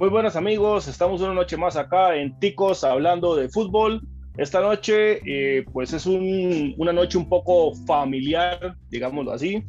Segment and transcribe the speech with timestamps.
[0.00, 4.00] Muy buenas amigos, estamos una noche más acá en Ticos hablando de fútbol.
[4.38, 9.62] Esta noche eh, pues es una noche un poco familiar, digámoslo así,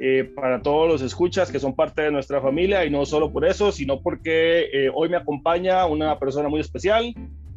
[0.00, 3.44] eh, para todos los escuchas que son parte de nuestra familia y no solo por
[3.44, 7.14] eso, sino porque eh, hoy me acompaña una persona muy especial,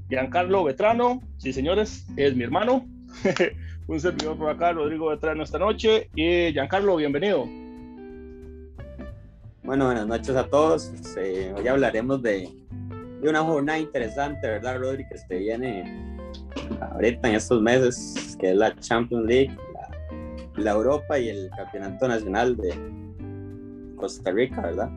[0.07, 2.86] Giancarlo Vetrano, sí señores, es mi hermano,
[3.88, 7.62] un servidor por acá, Rodrigo Vetrano esta noche y Giancarlo, bienvenido.
[9.63, 10.91] Bueno, buenas noches a todos.
[11.16, 12.49] Eh, hoy hablaremos de,
[13.22, 15.08] de, una jornada interesante, ¿verdad, Rodri?
[15.08, 16.20] Que se viene
[16.81, 19.58] ahorita en estos meses, que es la Champions League,
[20.58, 22.73] la, Europa y el Campeonato Nacional de
[23.95, 24.89] Costa Rica, ¿verdad?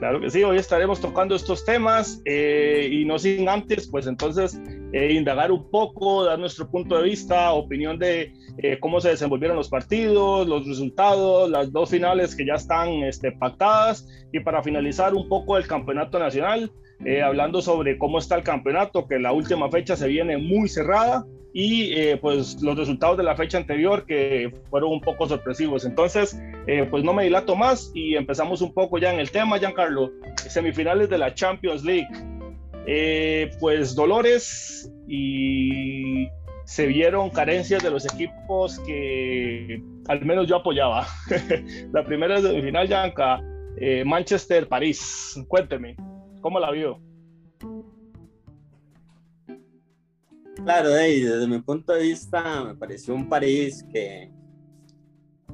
[0.00, 4.58] Claro que sí, hoy estaremos tocando estos temas eh, y no sin antes, pues entonces
[4.94, 8.32] eh, indagar un poco, dar nuestro punto de vista, opinión de
[8.62, 13.30] eh, cómo se desenvolvieron los partidos, los resultados, las dos finales que ya están este,
[13.32, 14.08] pactadas.
[14.32, 16.72] Y para finalizar un poco el campeonato nacional,
[17.04, 21.26] eh, hablando sobre cómo está el campeonato, que la última fecha se viene muy cerrada
[21.52, 25.84] y pues los resultados de la fecha anterior que fueron un poco sorpresivos.
[25.84, 26.40] Entonces,
[26.90, 31.08] pues no me dilato más y empezamos un poco ya en el tema, Giancarlo, semifinales
[31.10, 32.08] de la Champions League.
[32.86, 36.28] Eh, pues dolores y
[36.64, 41.06] se vieron carencias de los equipos que al menos yo apoyaba.
[41.92, 43.40] la primera semifinal, Yanka,
[43.76, 45.44] eh, Manchester-París.
[45.46, 45.96] Cuénteme,
[46.40, 47.00] ¿cómo la vio?
[50.64, 54.30] Claro, desde mi punto de vista me pareció un París que,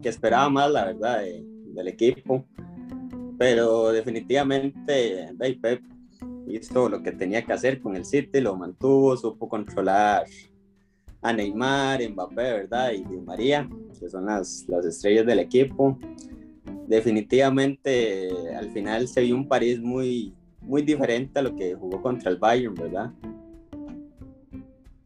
[0.02, 2.44] que esperaba más, la verdad, del equipo.
[3.38, 5.28] Pero definitivamente
[5.60, 5.82] Pep
[6.48, 10.24] hizo lo que tenía que hacer con el City, lo mantuvo, supo controlar
[11.22, 12.92] a Neymar, Mbappé, ¿verdad?
[12.92, 15.98] Y Di María, que son las, las estrellas del equipo.
[16.86, 22.30] Definitivamente al final se vio un París muy, muy diferente a lo que jugó contra
[22.30, 23.12] el Bayern, ¿verdad?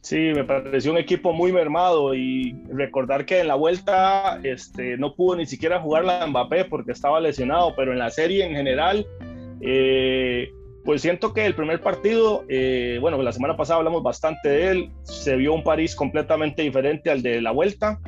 [0.03, 5.15] Sí, me pareció un equipo muy mermado y recordar que en la vuelta este, no
[5.15, 9.07] pudo ni siquiera jugar la Mbappé porque estaba lesionado, pero en la serie en general
[9.61, 10.51] eh,
[10.85, 14.91] pues siento que el primer partido, eh, bueno, la semana pasada hablamos bastante de él,
[15.03, 18.01] se vio un París completamente diferente al de la vuelta.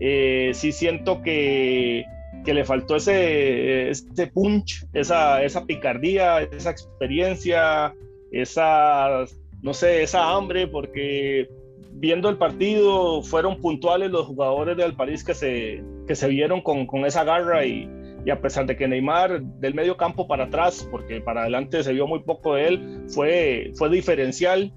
[0.00, 2.04] Eh, sí siento que,
[2.44, 7.94] que, le faltó ese, ese punch, esa, esa picardía, esa experiencia,
[8.30, 9.24] esa,
[9.62, 11.48] no sé, esa hambre, porque
[11.92, 16.86] viendo el partido fueron puntuales los jugadores del París que se, que se vieron con,
[16.86, 17.88] con esa garra y,
[18.24, 21.92] y a pesar de que Neymar del medio campo para atrás, porque para adelante se
[21.92, 24.72] vio muy poco de él, fue, fue diferencial.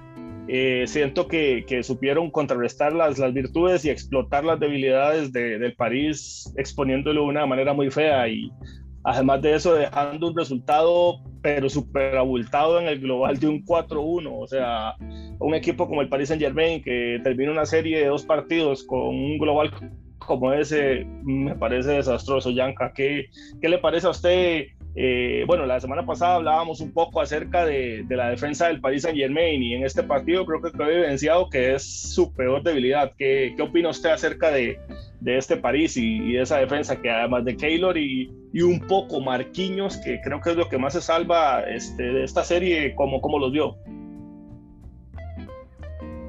[0.47, 5.73] Eh, siento que, que, supieron contrarrestar las, las virtudes y explotar las debilidades de, del
[5.73, 8.51] París, exponiéndolo de una manera muy fea y
[9.05, 14.29] además de eso dejando un resultado pero súper abultado en el global de un 4-1,
[14.31, 14.95] o sea,
[15.39, 18.99] un equipo como el Paris Saint Germain que termina una serie de dos partidos con
[18.99, 19.71] un global
[20.17, 22.93] como ese me parece desastroso, Yanka.
[22.93, 23.25] ¿Qué,
[23.61, 24.65] qué le parece a usted?
[24.97, 29.17] Eh, bueno, la semana pasada hablábamos un poco acerca de, la defensa del Paris Saint
[29.17, 33.11] Germain y en este partido creo que quedó evidenciado que es su peor debilidad.
[33.17, 34.79] ¿Qué, opina usted acerca de,
[35.25, 39.97] este París y, de esa defensa que además de Keylor y, y, un poco Marquinhos,
[39.97, 43.37] que creo que es lo que más se salva este, de esta serie, como, como
[43.37, 43.75] los vio?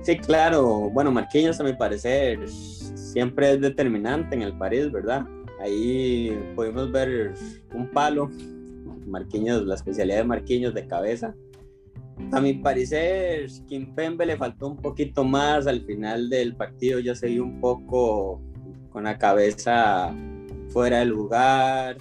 [0.03, 0.91] Sí, claro.
[0.91, 5.25] Bueno, Marquinhos a mi parecer siempre es determinante en el París, ¿verdad?
[5.60, 7.34] Ahí pudimos ver
[7.75, 8.31] un palo,
[9.06, 11.34] Marquinhos, la especialidad de Marquinhos de cabeza.
[12.33, 17.28] A mi parecer, Kimpembe le faltó un poquito más al final del partido, ya se
[17.28, 18.41] vio un poco
[18.91, 20.15] con la cabeza
[20.69, 21.99] fuera del lugar.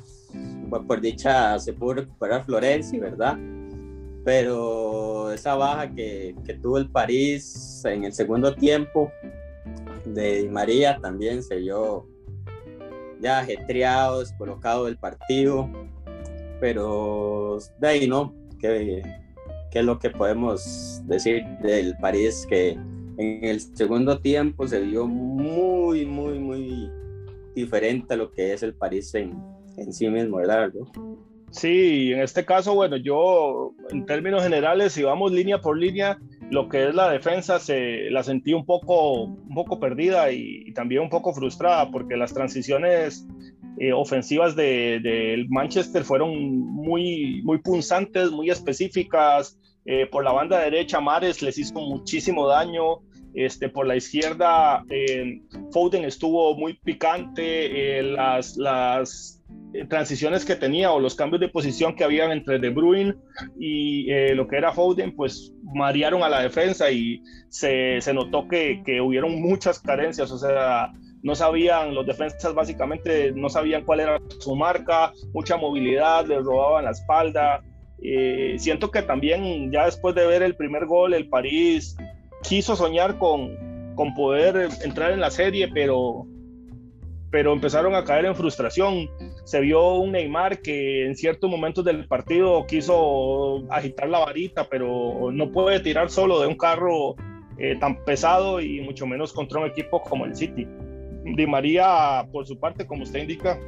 [0.70, 3.38] Por dicha se pudo recuperar Florenzi, ¿verdad?
[4.24, 9.12] Pero esa baja que, tuvo el París en el segundo tiempo
[10.06, 12.08] de María también se vio
[13.20, 15.70] ya ajetreado, descolocado del partido,
[16.60, 19.02] pero de ahí no, ¿qué,
[19.72, 22.78] qué es lo que podemos decir del París que
[23.18, 26.92] en el segundo tiempo se vio muy, muy, muy
[27.56, 29.34] diferente a lo que es el París en,
[29.78, 30.72] en sí mismo, ¿verdad?
[31.52, 36.20] Sí, en este caso, bueno, yo en términos generales, si vamos línea por línea,
[36.52, 41.02] lo que es la defensa se la sentí un poco, un poco perdida y, también
[41.02, 43.26] un poco frustrada porque las transiciones
[43.80, 49.58] eh, ofensivas del de, Manchester fueron muy, muy punzantes, muy específicas.
[49.86, 53.00] Eh, por la banda derecha, Mares les hizo muchísimo daño.
[53.34, 55.42] Este, por la izquierda, eh,
[55.72, 58.02] Foden estuvo muy picante.
[58.02, 59.36] las, las
[59.90, 63.16] transiciones que tenía o los cambios de posición que habían entre De Bruyne
[63.60, 68.48] y eh, lo que era Foden, pues marearon a la defensa y se, se notó
[68.48, 70.92] que, que, hubieron muchas carencias, o sea,
[71.26, 76.86] no sabían, los defensas básicamente no sabían cuál era su marca, mucha movilidad, les robaban
[76.86, 77.64] la espalda.
[78.00, 81.98] Eh, siento que también ya después de ver el primer gol, el París
[82.44, 83.58] quiso soñar con,
[83.96, 86.28] con poder entrar en la serie, pero
[87.32, 89.10] pero empezaron a caer en frustración.
[89.46, 95.32] Se vio un Neymar que en ciertos momentos del partido quiso agitar la varita, pero
[95.34, 97.16] no puede tirar solo de un carro
[97.58, 100.68] eh, tan pesado y mucho menos contra un equipo como el City.
[101.26, 103.60] Di María, por su parte, como usted indica,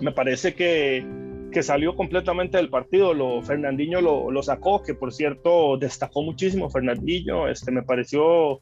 [0.00, 1.04] me parece que,
[1.50, 3.14] que salió completamente del partido.
[3.14, 7.48] Lo, Fernandinho lo, sacó, que por cierto destacó muchísimo Fernandinho.
[7.48, 8.60] Este, me pareció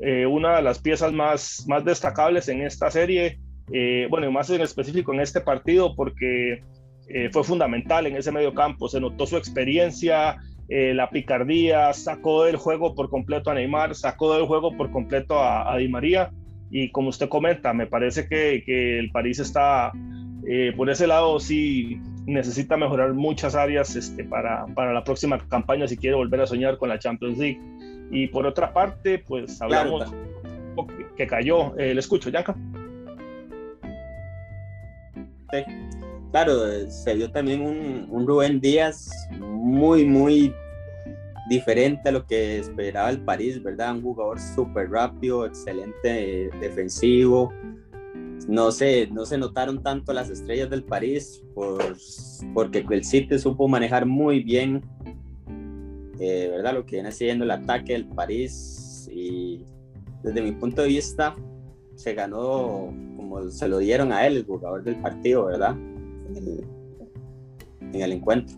[0.00, 3.38] eh, una de las piezas más, más destacables en esta serie
[3.72, 6.62] eh, bueno, más en específico en este partido, porque
[7.08, 10.38] eh, fue fundamental en ese medio campo, se notó su experiencia,
[10.68, 15.40] eh, la picardía, sacó del juego por completo a Neymar, sacó del juego por completo
[15.40, 16.32] a, Di María,
[16.70, 19.92] y como usted comenta, me parece que, que el París está,
[20.76, 25.96] por ese lado sí necesita mejorar muchas áreas este, para, para la próxima campaña si
[25.96, 27.60] quiere volver a soñar con la Champions League.
[28.10, 30.12] Y por otra parte, pues hablamos
[31.16, 31.74] que, cayó.
[31.76, 32.56] le escucho, Yanka.
[36.32, 40.52] Claro, se vio también un, Rubén Díaz muy, muy
[41.50, 43.96] diferente a lo que esperaba el París, ¿verdad?
[43.96, 47.52] Un jugador súper rápido, excelente defensivo.
[48.48, 51.96] No se, no se notaron tanto las estrellas del París por,
[52.54, 54.80] porque el City supo manejar muy bien,
[56.20, 56.74] eh, ¿verdad?
[56.74, 59.10] Lo que viene siendo el ataque del París.
[59.12, 59.64] Y
[60.22, 61.34] desde mi punto de vista,
[61.96, 65.76] se ganó como se lo dieron a él, el jugador del partido, ¿verdad?
[67.92, 68.56] En el, encuentro.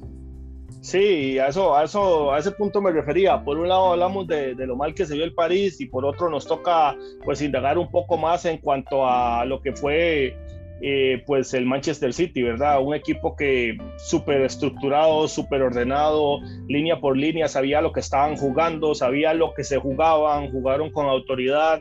[0.82, 3.44] Sí, a eso, a eso, a ese punto me refería.
[3.44, 6.28] Por un lado hablamos de, lo mal que se vio el París y por otro
[6.28, 10.36] nos toca pues indagar un poco más en cuanto a lo que fue
[10.80, 12.82] eh, pues el Manchester City, ¿verdad?
[12.82, 18.96] Un equipo que súper estructurado, súper ordenado, línea por línea, sabía lo que estaban jugando,
[18.96, 21.80] sabía lo que se jugaban, jugaron con autoridad,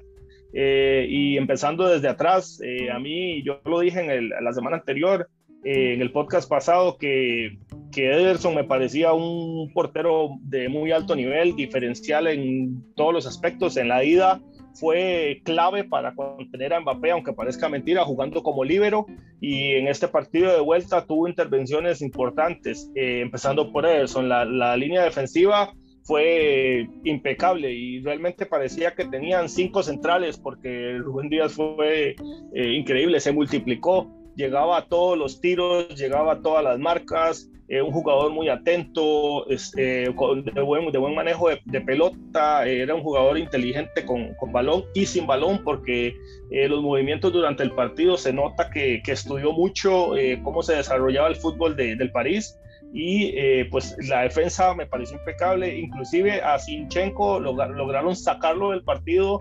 [0.53, 5.27] eh, y empezando desde atrás, eh, a mí, yo lo dije en la semana anterior,
[5.63, 7.57] eh, en el podcast pasado, que,
[7.91, 13.77] que Ederson me parecía un portero de muy alto nivel, diferencial en todos los aspectos.
[13.77, 14.41] En la ida
[14.73, 19.05] fue clave para contener a Mbappé, aunque parezca mentira, jugando como líbero.
[19.39, 24.29] Y en este partido de vuelta tuvo intervenciones importantes, empezando por Ederson.
[24.29, 25.73] La, la línea defensiva
[26.03, 32.15] fue impecable y realmente parecía que tenían cinco centrales porque Rubén Díaz fue
[32.53, 37.81] eh, increíble, se multiplicó, llegaba a todos los tiros, llegaba a todas las marcas, eh,
[37.81, 43.37] un jugador muy atento, este, de, buen, de buen manejo de, pelota, era un jugador
[43.37, 46.15] inteligente con, con, balón y sin balón porque
[46.51, 50.11] eh, los movimientos durante el partido se nota que, que estudió mucho
[50.43, 52.57] cómo se desarrollaba el fútbol de, del París
[52.93, 59.39] y eh, pues la defensa me pareció impecable, inclusive a Sinchenko lograron sacarlo del partido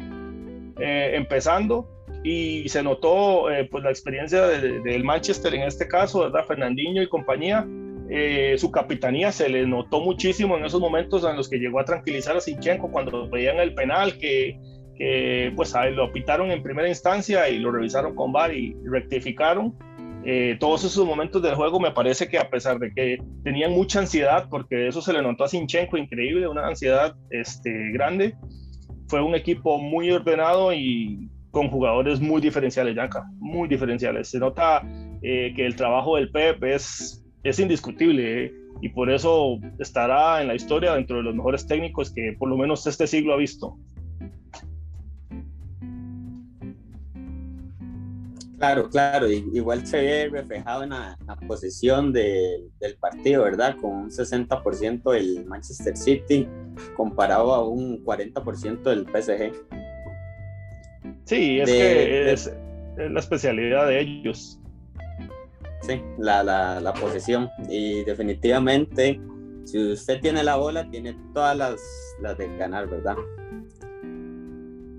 [0.79, 1.89] eh, empezando
[2.23, 6.45] y se notó eh, pues la experiencia del Manchester en este caso, ¿verdad?
[6.47, 7.67] Fernandinho y compañía,
[8.57, 12.37] su capitanía se le notó muchísimo en esos momentos en los que llegó a tranquilizar
[12.37, 14.59] a Sinchenko cuando veían el penal que,
[14.97, 19.77] que pues lo pitaron en primera instancia y lo revisaron con VAR y rectificaron
[20.25, 24.01] eh, todos esos momentos del juego me parece que a pesar de que tenían mucha
[24.01, 28.35] ansiedad, porque eso se le notó a Sinchenko increíble, una ansiedad este, grande,
[29.09, 34.29] fue un equipo muy ordenado y con jugadores muy diferenciales, Yanka, muy diferenciales.
[34.29, 34.83] Se nota
[35.23, 40.49] eh, que el trabajo del Pep es, es indiscutible eh, y por eso estará en
[40.49, 43.77] la historia dentro de los mejores técnicos que por lo menos este siglo ha visto.
[48.61, 51.17] Claro, claro, igual se ve reflejado en la,
[51.49, 53.75] posición del partido, ¿verdad?
[53.81, 56.47] Con un 60% del Manchester City
[56.95, 59.90] comparado a un 40% del PSG.
[61.25, 62.53] Sí, es que es,
[62.97, 64.59] la especialidad de ellos.
[65.83, 67.49] Sí, la, la, la posesión.
[67.69, 69.21] Y definitivamente,
[69.65, 71.81] si usted tiene la bola, tiene todas las,
[72.21, 73.17] las de ganar, ¿verdad?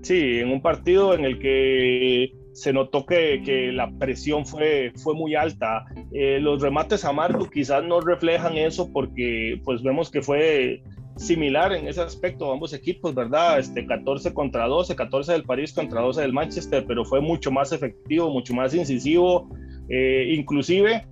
[0.02, 5.14] Sí, en un partido en el que se notó que, que, la presión fue, fue
[5.14, 5.84] muy alta.
[6.12, 10.82] Eh, los remates a Marco quizás no reflejan eso porque pues vemos que fue
[11.16, 13.58] similar en ese aspecto ambos equipos, ¿verdad?
[13.58, 17.72] Este 14 contra 12, 14 del París contra 12 del Manchester, pero fue mucho más
[17.72, 19.48] efectivo, mucho más incisivo,
[19.88, 21.06] eh, inclusive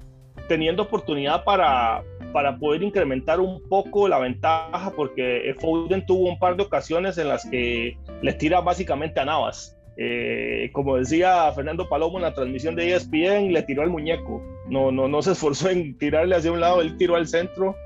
[0.48, 2.02] teniendo oportunidad para,
[2.32, 7.28] para poder incrementar un poco la ventaja, porque Foden tuvo un par de ocasiones en
[7.28, 9.76] las que le tira básicamente a Navas.
[9.96, 14.42] Eh, como decía Fernando Palomo en la transmisión de ESPN, le tiró al muñeco.
[14.68, 17.76] No, no, no se esforzó en tirarle hacia un lado, él tiró al centro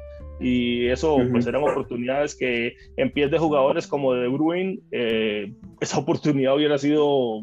[0.40, 5.98] y eso pues eran oportunidades que en pies de jugadores como De Bruyne, eh, esa
[5.98, 7.42] oportunidad hubiera sido,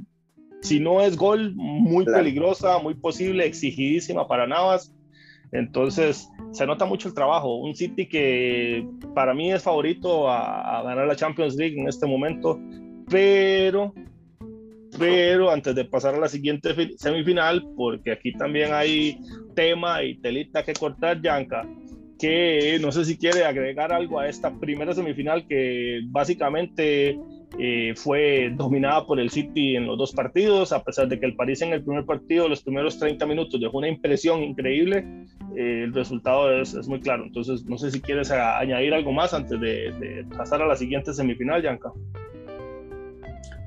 [0.62, 4.94] si no es gol, muy peligrosa, muy posible, exigidísima para Navas.
[5.54, 7.58] Entonces se nota mucho el trabajo.
[7.58, 12.08] Un City que para mí es favorito a, a ganar la Champions League en este
[12.08, 12.60] momento,
[13.10, 13.94] pero
[15.00, 19.18] pero antes de pasar a la siguiente semifinal, porque aquí también hay
[19.56, 21.66] tema y telita que cortar, Yanka,
[22.22, 27.20] que no sé si quiere agregar algo a esta primera semifinal que básicamente
[27.58, 31.36] eh, fue dominada por el City en los dos partidos, a pesar de que el
[31.36, 35.04] París en el primer partido, los primeros 30 minutos, dejó una impresión increíble,
[35.58, 37.24] eh, el resultado es, muy claro.
[37.26, 41.14] Entonces, no sé si quieres añadir algo más antes de, de pasar a la siguiente
[41.14, 41.92] semifinal, Yanka.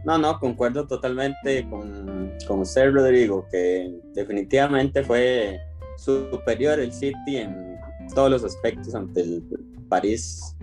[0.05, 5.59] No, no, concuerdo totalmente con, con usted, Rodrigo, que definitivamente fue
[5.97, 7.74] superior el City en
[8.15, 9.43] todos los aspectos ante el
[9.89, 10.57] París.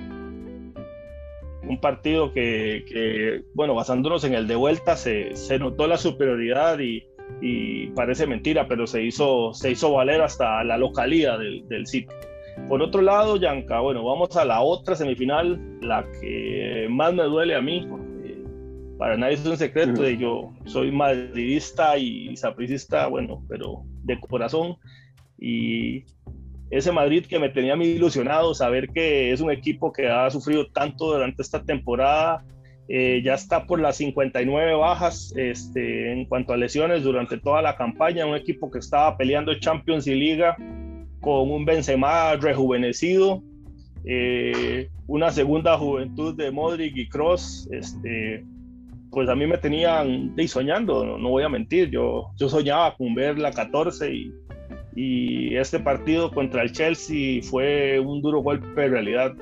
[1.67, 6.79] Un partido que, que bueno, basándonos en el de vuelta, se, se notó la superioridad
[6.79, 7.03] y,
[7.41, 12.13] y, parece mentira, pero se hizo, se hizo valer hasta la localidad del, del City.
[12.67, 17.55] Por otro lado, Yanka, bueno, vamos a la otra semifinal, la que más me duele
[17.55, 17.87] a mí,
[19.01, 24.77] para nadie es un secreto de yo soy madridista y sapricista, bueno, pero de corazón.
[25.39, 26.05] Y
[26.71, 30.67] ese Madrid que me tenía muy ilusionado, saber que es un equipo que ha sufrido
[30.67, 32.45] tanto durante esta temporada,
[32.87, 37.75] eh, ya está por las 59 bajas este, en cuanto a lesiones durante toda la
[37.75, 40.55] campaña, un equipo que estaba peleando Champions y Liga
[41.19, 43.43] con un Benzema rejuvenecido,
[44.05, 48.45] eh, una segunda juventud de Modric y Cross, este,
[49.11, 53.13] pues a mí me tenían de soñando, no, voy a mentir, yo, yo soñaba con
[53.13, 54.33] ver la 14 y,
[54.95, 59.33] y este partido contra el Chelsea fue un duro golpe de realidad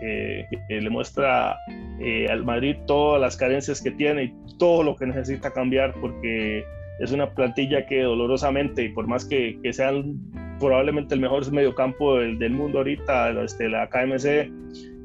[0.00, 1.56] que, le muestra
[2.00, 6.64] eh, al Madrid todas las carencias que tiene y todo lo que necesita cambiar porque
[7.00, 10.16] es una plantilla que dolorosamente, y por más que, que sean
[10.60, 14.50] probablemente el mejor mediocampo del, del mundo ahorita, este, la KMC,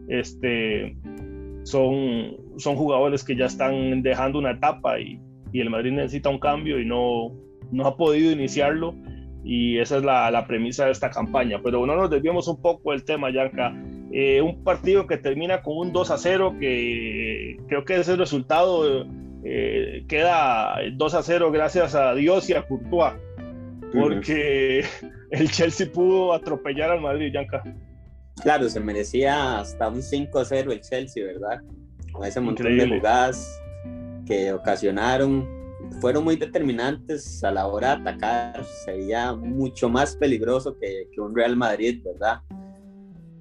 [0.07, 0.95] este,
[1.63, 5.19] son, son jugadores que ya están dejando una etapa y,
[5.51, 7.31] y, el Madrid necesita un cambio y no,
[7.71, 8.95] no ha podido iniciarlo
[9.43, 11.59] y esa es la, la premisa de esta campaña.
[11.63, 13.73] Pero no nos desviamos un poco del tema, Yanka.
[14.11, 19.05] Eh, un partido que termina con un 2 a 0, que creo que ese resultado
[19.43, 23.13] eh, queda 2 a 0 gracias a Dios y a Courtois,
[23.93, 24.83] porque
[25.31, 27.63] el Chelsea pudo atropellar al Madrid, Yanka.
[28.41, 31.61] Claro, se merecía hasta un 5-0 el Chelsea, ¿verdad?
[32.11, 33.61] Con ese montón de jugadas
[34.25, 35.47] que ocasionaron,
[36.01, 41.55] fueron muy determinantes a la hora de atacar, sería mucho más peligroso que, un Real
[41.55, 42.41] Madrid, ¿verdad?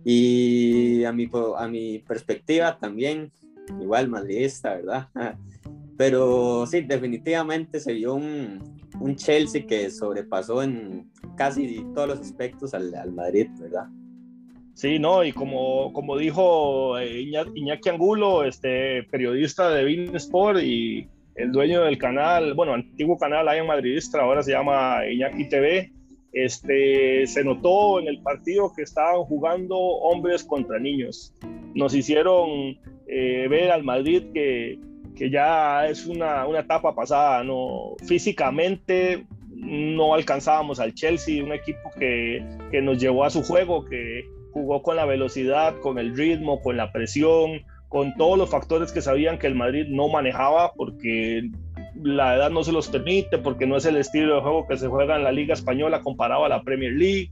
[0.05, 3.31] Y a mi, a mi perspectiva también,
[3.81, 5.09] igual madridista, ¿verdad?
[5.97, 12.75] Pero sí, definitivamente se vio un, un Chelsea que sobrepasó en casi todos los aspectos
[12.75, 13.88] al, al Madrid, ¿verdad?
[14.78, 21.09] Sí, no, y como, como dijo eh, Iñaki Angulo, este periodista de Bean Sport y
[21.38, 25.92] el dueño del canal, bueno, antiguo canal ahí en Madridistra, ahora se llama Iñaki TV,
[26.33, 31.33] este, se notó en el partido que estaban jugando hombres contra niños.
[31.75, 32.76] Nos hicieron
[33.07, 34.80] eh, ver al Madrid que,
[35.14, 37.95] que ya es una, una etapa pasada, ¿no?
[38.04, 44.25] Físicamente no alcanzábamos al Chelsea, un equipo que, que nos llevó a su juego, que
[44.52, 49.00] jugó con la velocidad, con el ritmo, con la presión, con todos los factores que
[49.00, 51.49] sabían que el Madrid no manejaba porque
[52.02, 54.88] la edad no se los permite, porque no es el estilo de juego que se
[54.88, 57.30] juega en la Liga Española comparado a la Premier League.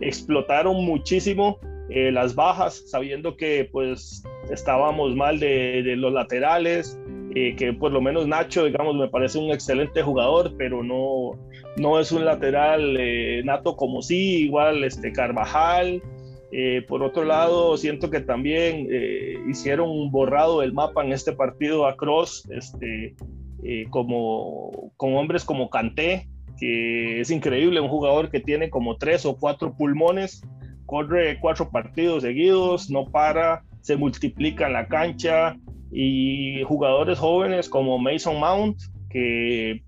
[0.00, 1.58] Explotaron muchísimo
[1.90, 6.98] eh, las bajas, sabiendo que pues estábamos mal de, los laterales,
[7.34, 11.38] eh, que por lo menos Nacho, digamos, me parece un excelente jugador, pero no,
[11.76, 16.02] no es un lateral eh, nato como sí, igual este Carvajal,
[16.50, 21.32] eh, por otro lado, siento que también eh, hicieron un borrado del mapa en este
[21.32, 23.14] partido a Cross, este,
[23.62, 26.28] eh, como, con hombres como Kanté,
[26.58, 30.42] que es increíble, un jugador que tiene como tres o cuatro pulmones,
[30.86, 35.56] corre cuatro partidos seguidos, no para, se multiplica en la cancha,
[35.90, 38.78] y jugadores jóvenes como Mason Mount,
[39.10, 39.82] que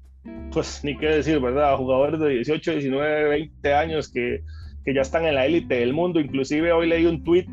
[0.53, 1.77] pues ni qué decir, ¿verdad?
[1.77, 4.43] Jugadores de 18, 19, 20 años que
[4.85, 6.21] que ya están en la élite del mundo.
[6.21, 7.47] Inclusive hoy leí un tweet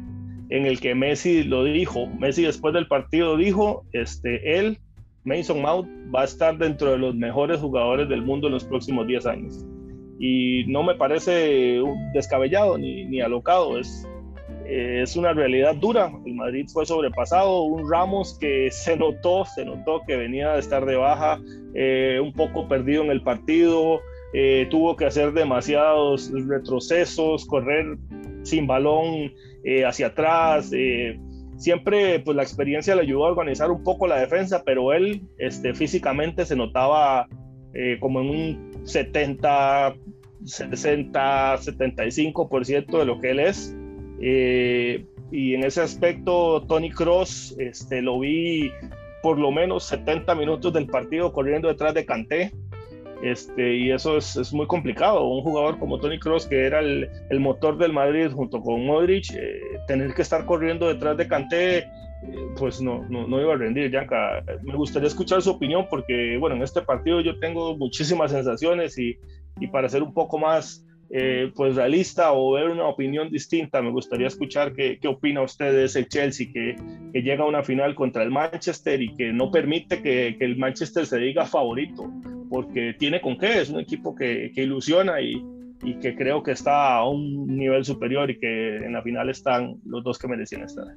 [0.49, 2.07] en el que Messi lo dijo.
[2.19, 4.79] Messi después del partido dijo, este, él,
[5.23, 9.07] Mason Mount, va a estar dentro de los mejores jugadores del mundo en los próximos
[9.07, 9.65] 10 años.
[10.19, 11.81] Y no me parece
[12.13, 14.07] descabellado ni, ni alocado, es,
[14.65, 16.11] es una realidad dura.
[16.25, 20.85] El Madrid fue sobrepasado, un Ramos que se notó, se notó que venía de estar
[20.85, 21.39] de baja,
[21.73, 23.99] eh, un poco perdido en el partido,
[24.33, 27.97] eh, tuvo que hacer demasiados retrocesos, correr
[28.43, 30.71] sin balón eh, hacia atrás.
[31.57, 35.73] siempre pues la experiencia le ayudó a organizar un poco la defensa, pero él este,
[35.73, 37.27] físicamente se notaba
[37.99, 39.95] como en un 70,
[40.43, 43.75] 60, 75% de lo que él es.
[44.21, 48.71] Eh, y en ese aspecto, Tony Cross, este, lo vi
[49.21, 52.51] por lo menos 70 minutos del partido corriendo detrás de Canté.
[53.23, 55.27] Este, y eso es, es, muy complicado.
[55.27, 59.31] Un jugador como Tony Cross, que era el, el motor del Madrid junto con Modric,
[59.33, 61.87] eh, tener que estar corriendo detrás de Canté, eh,
[62.57, 64.43] pues no, no, no, iba a rendir, Yanka.
[64.63, 69.17] Me gustaría escuchar su opinión porque, bueno, en este partido yo tengo muchísimas sensaciones y,
[69.59, 73.81] y para ser un poco más eh, pues realista o ver una opinión distinta.
[73.81, 76.75] Me gustaría escuchar qué, qué opina usted de ese Chelsea que,
[77.13, 80.57] que, llega a una final contra el Manchester y que no permite que, que, el
[80.57, 82.11] Manchester se diga favorito,
[82.49, 85.41] porque tiene con qué, es un equipo que, que ilusiona y,
[85.83, 89.77] y, que creo que está a un nivel superior y que en la final están
[89.85, 90.87] los dos que merecían estar.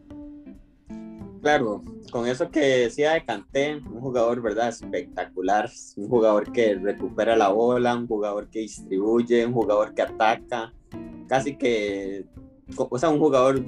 [1.41, 4.69] Claro, con eso que decía de Canté, un jugador, ¿verdad?
[4.69, 10.75] Espectacular, un jugador que recupera la bola, un jugador que distribuye, un jugador que ataca,
[11.29, 12.27] casi que,
[12.77, 13.65] o sea, un jugador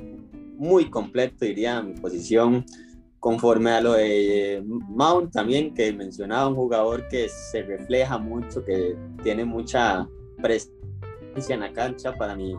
[0.58, 2.66] muy completo, diría, en mi posición,
[3.18, 8.96] conforme a lo de Mount también, que mencionaba, un jugador que se refleja mucho, que
[9.22, 10.06] tiene mucha
[10.42, 12.54] presencia en la cancha, para mí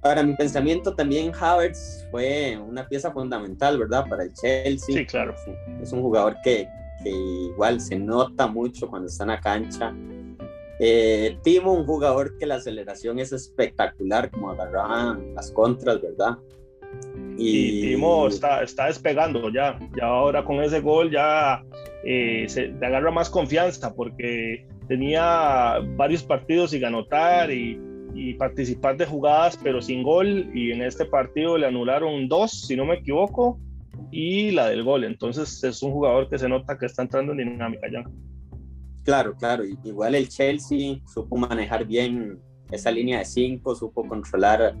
[0.00, 4.06] para mi pensamiento también Havertz fue una pieza fundamental, ¿verdad?
[4.08, 4.96] Para el Chelsea.
[4.96, 5.34] Sí, claro.
[5.82, 6.68] Es un jugador que,
[7.02, 9.94] que igual se nota mucho cuando está en la cancha.
[10.80, 16.38] Eh, Timo, un jugador que la aceleración es espectacular, como agarraban las contras, ¿verdad?
[17.36, 21.64] Y, Timo está, está despegando ya, ya ahora con ese gol ya
[22.04, 27.80] eh, se le agarra más confianza porque tenía varios partidos sin anotar y
[28.18, 30.50] y participar de jugadas, pero sin gol.
[30.52, 33.60] Y en este partido le anularon dos, si no me equivoco,
[34.10, 35.04] y la del gol.
[35.04, 38.04] Entonces es un jugador que se nota que está entrando en dinámica ya.
[39.04, 39.64] Claro, claro.
[39.84, 42.40] Igual el Chelsea supo manejar bien
[42.72, 44.74] esa línea de cinco, supo controlar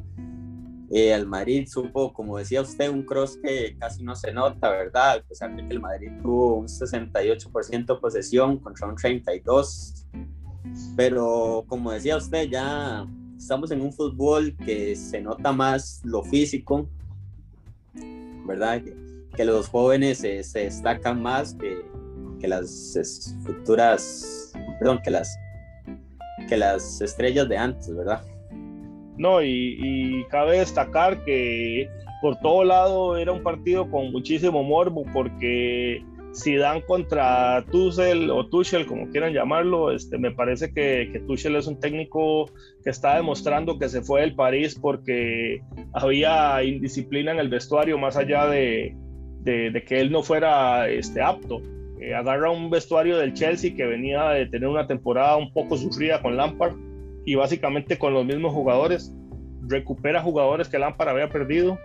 [0.90, 5.12] eh, al Madrid, supo, como decía usted, un cross que casi no se nota, ¿verdad?
[5.12, 10.06] A que el Madrid tuvo un 68% de posesión contra un 32%.
[10.96, 13.06] Pero como decía usted, ya
[13.38, 16.88] estamos en un fútbol que se nota más lo físico,
[18.46, 18.82] ¿verdad?
[18.82, 21.84] Que, los jóvenes se, destacan más que,
[22.40, 22.98] que, las
[23.44, 25.38] futuras, perdón, que las,
[26.48, 28.20] que las estrellas de antes, ¿verdad?
[29.16, 31.88] No, y, y cabe destacar que
[32.20, 36.02] por todo lado era un partido con muchísimo morbo porque
[36.56, 41.66] dan contra Tuchel o Tuchel, como quieran llamarlo, este, me parece que, que Tuchel es
[41.66, 42.46] un técnico
[42.84, 45.60] que está demostrando que se fue del París porque
[45.92, 48.94] había indisciplina en el vestuario más allá de,
[49.40, 51.60] de, que él no fuera este, apto.
[52.00, 56.22] Eh, agarra un vestuario del Chelsea que venía de tener una temporada un poco sufrida
[56.22, 56.76] con Lampard
[57.24, 59.14] y básicamente con los mismos jugadores.
[59.62, 61.78] Recupera jugadores que Lampard había perdido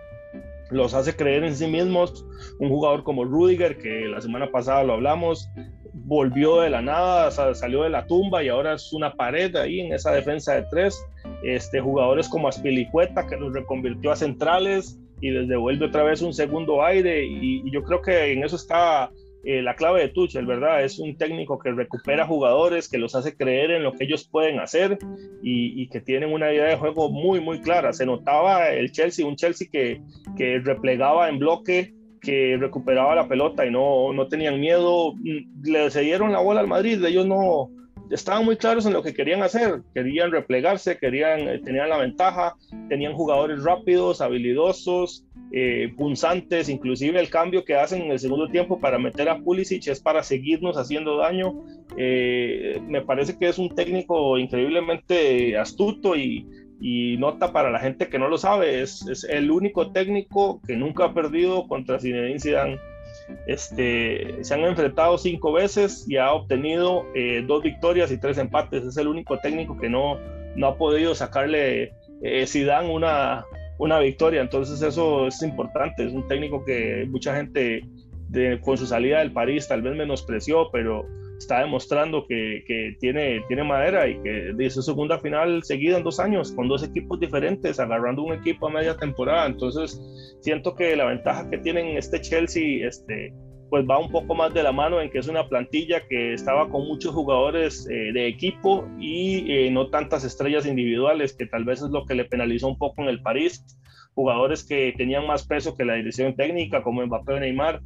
[0.74, 2.26] los hace creer en sí mismos.
[2.58, 5.48] Un jugador como Rudiger, que la semana pasada lo hablamos,
[5.92, 9.92] volvió de la nada, salió de la tumba y ahora es una pared ahí en
[9.92, 11.00] esa defensa de tres.
[11.44, 16.34] Este, jugadores como Aspilicueta, que los reconvirtió a centrales y les devuelve otra vez un
[16.34, 17.24] segundo aire.
[17.24, 19.10] Y, y yo creo que en eso está
[19.44, 20.84] eh, la clave de Tuchel, ¿verdad?
[20.84, 24.58] Es un técnico que recupera jugadores, que los hace creer en lo que ellos pueden
[24.58, 24.98] hacer
[25.42, 27.92] y, que tienen una idea de juego muy, muy clara.
[27.92, 30.00] Se notaba el Chelsea, un Chelsea que,
[30.36, 35.14] que replegaba en bloque, que recuperaba la pelota y no, no tenían miedo.
[35.62, 37.70] Le cedieron la bola al Madrid, ellos no
[38.10, 39.82] estaban muy claros en lo que querían hacer.
[39.94, 42.54] Querían replegarse, querían, eh, tenían la ventaja,
[42.88, 48.80] tenían jugadores rápidos, habilidosos, eh, punzantes, inclusive el cambio que hacen en el segundo tiempo
[48.80, 51.64] para meter a Pulisic es para seguirnos haciendo daño.
[51.96, 56.46] Eh, me parece que es un técnico increíblemente astuto y,
[57.18, 61.14] nota para la gente que no lo sabe, es, el único técnico que nunca ha
[61.14, 62.78] perdido contra Zinedine Zidane.
[63.46, 68.84] Este, se han enfrentado cinco veces y ha obtenido eh, dos victorias y tres empates.
[68.84, 70.18] Es el único técnico que no,
[70.56, 73.44] no ha podido sacarle eh, dan una,
[73.78, 74.40] una victoria.
[74.40, 76.04] Entonces eso es importante.
[76.04, 77.82] Es un técnico que mucha gente
[78.62, 81.06] con su salida del París tal vez menospreció, pero
[81.38, 86.20] está demostrando que, que, tiene, tiene madera y que dice segunda final seguida en dos
[86.20, 89.46] años con dos equipos diferentes, agarrando un equipo a media temporada.
[89.46, 90.00] Entonces,
[90.40, 93.32] siento que la ventaja que tienen este Chelsea este,
[93.74, 96.68] pues va un poco más de la mano en que es una plantilla que estaba
[96.68, 101.82] con muchos jugadores eh, de equipo y eh, no tantas estrellas individuales, que tal vez
[101.82, 103.64] es lo que le penalizó un poco en el París.
[104.14, 107.80] Jugadores que tenían más peso que la dirección técnica, como Mbappé Neymar.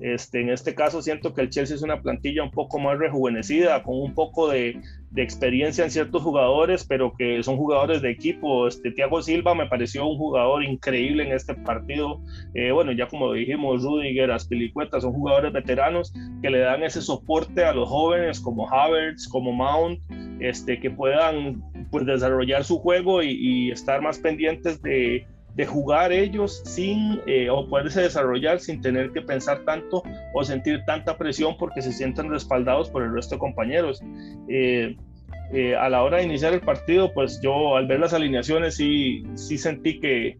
[0.00, 3.82] Este, en este caso siento que el Chelsea es una plantilla un poco más rejuvenecida,
[3.82, 4.78] con un poco de,
[5.10, 8.68] de experiencia en ciertos jugadores, pero que son jugadores de equipo.
[8.68, 12.20] Este, Thiago Silva me pareció un jugador increíble en este partido.
[12.54, 17.64] Eh, bueno, ya como dijimos, Rudiger, Aspilicueta, son jugadores veteranos que le dan ese soporte
[17.64, 20.00] a los jóvenes como Havertz, como Mount,
[20.38, 26.12] este, que puedan pues, desarrollar su juego y, y estar más pendientes de, de jugar
[26.12, 30.02] ellos sin eh, o poderse desarrollar sin tener que pensar tanto
[30.34, 34.02] o sentir tanta presión porque se sienten respaldados por el resto de compañeros.
[34.48, 34.96] Eh,
[35.52, 39.24] eh, a la hora de iniciar el partido, pues yo al ver las alineaciones sí,
[39.34, 40.38] sí sentí que,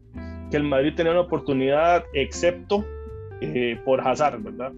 [0.51, 2.85] que el Madrid tenía una oportunidad, excepto
[3.87, 4.71] por Hazard, ¿verdad?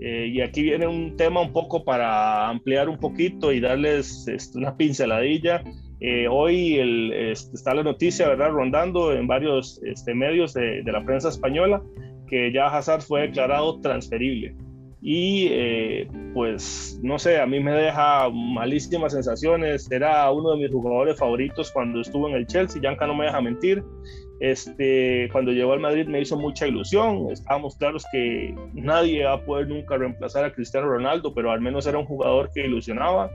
[0.00, 4.76] y aquí viene un tema un poco para ampliar un poquito y darles este, una
[4.76, 5.62] pinceladilla
[6.00, 11.04] eh, hoy el, este, está la noticia, ¿verdad?, rondando en varios este, medios de, la
[11.04, 11.82] prensa española
[12.28, 14.54] que ya Hazard fue declarado transferible.
[15.00, 19.90] Y eh, pues no sé, a mí me deja malísimas sensaciones.
[19.90, 22.82] Era uno de mis jugadores favoritos cuando estuvo en el Chelsea.
[22.82, 23.82] Yanka no me deja mentir.
[24.40, 27.30] Este, cuando llegó al Madrid me hizo mucha ilusión.
[27.30, 31.86] Estábamos claros que nadie va a poder nunca reemplazar a Cristiano Ronaldo, pero al menos
[31.86, 33.30] era un jugador que ilusionaba.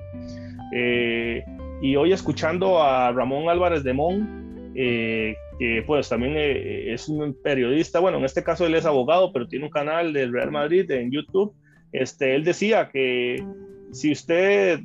[0.73, 1.43] Eh,
[1.83, 7.35] y hoy escuchando a Ramón Álvarez de Mon, eh, que pues también eh, es un
[7.43, 10.89] periodista, bueno, en este caso él es abogado, pero tiene un canal del Real Madrid
[10.89, 11.53] en YouTube,
[11.91, 13.45] este, él decía que
[13.91, 14.79] si usted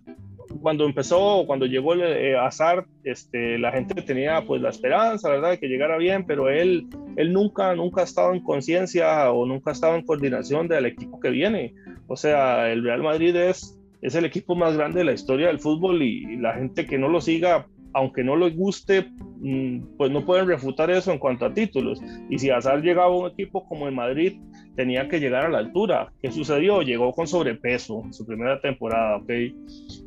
[0.61, 5.51] cuando empezó, cuando llegó el eh, Azar, este, la gente tenía pues la esperanza, ¿verdad?,
[5.51, 9.71] de que llegara bien, pero él, él nunca, nunca ha estado en conciencia o nunca
[9.71, 11.75] ha estado en coordinación del equipo que viene.
[12.09, 15.59] O sea, el Real Madrid es es el equipo más grande de la historia del
[15.59, 17.67] fútbol y, la gente que no lo siga,
[17.99, 22.01] aunque no les guste, mm, pues no pueden refutar eso en cuanto a títulos.
[22.31, 24.41] Y si Azar llegaba a un equipo como el Madrid,
[24.77, 26.13] tenía que llegar a la altura.
[26.23, 26.83] ¿Qué sucedió?
[26.83, 29.31] Llegó con sobrepeso en su primera temporada, ¿ok?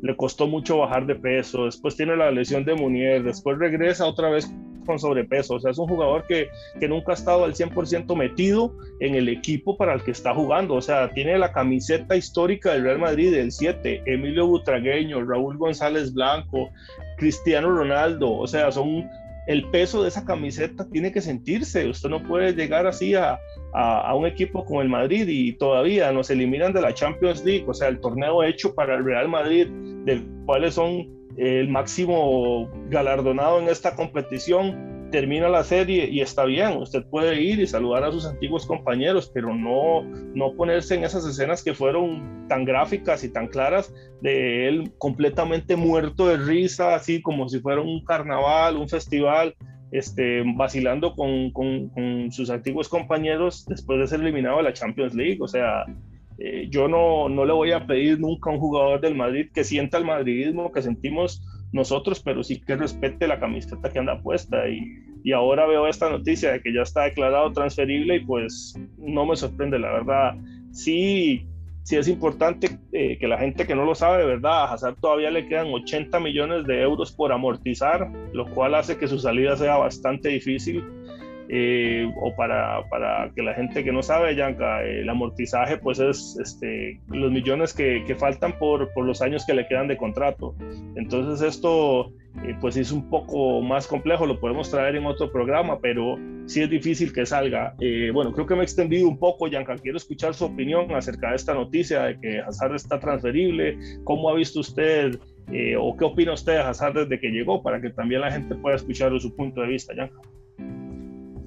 [0.02, 4.30] Le costó mucho bajar de peso, después tiene la lesión de Munier, después regresa otra
[4.30, 4.50] vez
[4.86, 5.56] con sobrepeso.
[5.56, 6.48] O sea, es un jugador que,
[6.80, 10.74] que nunca ha estado al 100% metido en el equipo para el que está jugando.
[10.74, 16.14] O sea, tiene la camiseta histórica del Real Madrid, el 7, Emilio Butragueño, Raúl González
[16.14, 16.70] Blanco,
[17.22, 18.32] Cristiano Ronaldo.
[18.32, 19.08] O sea, son
[19.46, 21.88] el peso de esa camiseta tiene que sentirse.
[21.88, 23.38] Usted no puede llegar así a,
[23.72, 27.74] a, un equipo como el Madrid y todavía nos eliminan de la Champions League, o
[27.74, 29.68] sea, el torneo hecho para el Real Madrid,
[30.04, 36.78] del cuales son el máximo galardonado en esta competición, termina la serie y está bien,
[36.78, 40.02] usted puede ir y saludar a sus antiguos compañeros, pero no,
[40.34, 45.76] no ponerse en esas escenas que fueron tan gráficas y tan claras de él completamente
[45.76, 49.54] muerto de risa, así como si fuera un carnaval, un festival,
[49.92, 55.14] este, vacilando con, con, con sus antiguos compañeros después de ser eliminado de la Champions
[55.14, 55.84] League, o sea,
[56.38, 59.62] eh, yo no, no le voy a pedir nunca a un jugador del Madrid que
[59.62, 61.42] sienta el madridismo que sentimos
[61.72, 64.68] nosotros, pero sí que respete la camiseta que anda puesta.
[64.68, 64.80] Y,
[65.24, 69.36] y ahora veo esta noticia de que ya está declarado transferible y pues no me
[69.36, 70.34] sorprende, la verdad.
[70.72, 71.46] Sí,
[71.82, 74.64] sí es importante eh, que la gente que no lo sabe, ¿verdad?
[74.64, 79.08] A Hazard todavía le quedan 80 millones de euros por amortizar, lo cual hace que
[79.08, 80.84] su salida sea bastante difícil.
[81.54, 86.38] Eh, o para, para, que la gente que no sabe, Yanka, el amortizaje pues es
[86.40, 90.54] este, los millones que, faltan por, por, los años que le quedan de contrato.
[90.96, 92.10] Entonces esto
[92.42, 96.62] eh, pues es un poco más complejo, lo podemos traer en otro programa, pero sí
[96.62, 97.74] es difícil que salga.
[97.80, 101.30] Eh, bueno, creo que me he extendido un poco, Yanka, quiero escuchar su opinión acerca
[101.30, 105.18] de esta noticia de que Hazard está transferible, ¿cómo ha visto usted
[105.78, 108.76] o qué opina usted de Hazard desde que llegó para que también la gente pueda
[108.76, 110.18] escuchar su punto de vista, Yanka?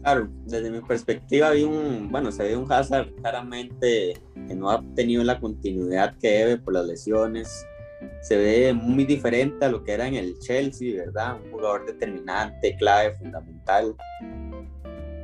[0.06, 4.14] Claro, desde mi perspectiva vi un, bueno, se ve un Hazard claramente
[4.48, 7.66] que no ha tenido la continuidad que debe por las lesiones.
[8.22, 11.38] Se ve muy diferente a lo que era en el Chelsea, ¿verdad?
[11.44, 13.96] Un jugador determinante, clave, fundamental.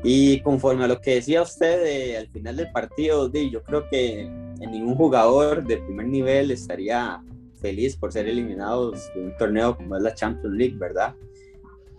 [0.03, 4.71] Y conforme a lo que decía usted al final del partido, yo creo que en
[4.71, 7.23] ningún jugador de primer nivel estaría
[7.61, 11.13] feliz por ser eliminados de un torneo como es la Champions League, ¿verdad?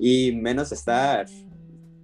[0.04, 1.26] y menos estar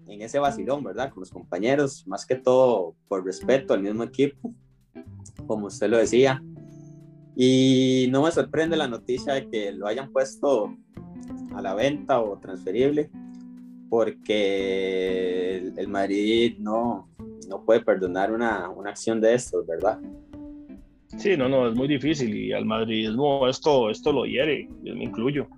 [0.09, 1.11] en ese vacilón, ¿verdad?
[1.11, 4.55] Con los compañeros, más que todo por respeto al mismo equipo,
[5.47, 6.43] como usted lo decía.
[7.37, 10.75] Y no me sorprende la noticia de que lo hayan puesto
[11.55, 13.11] a la venta o transferible,
[13.89, 17.09] porque el, Madrid no,
[17.49, 20.01] no puede perdonar una, una acción de estos, ¿verdad?
[21.17, 25.05] Sí, no, no, es muy difícil y al madridismo esto, esto lo hiere, yo me
[25.05, 25.49] incluyo.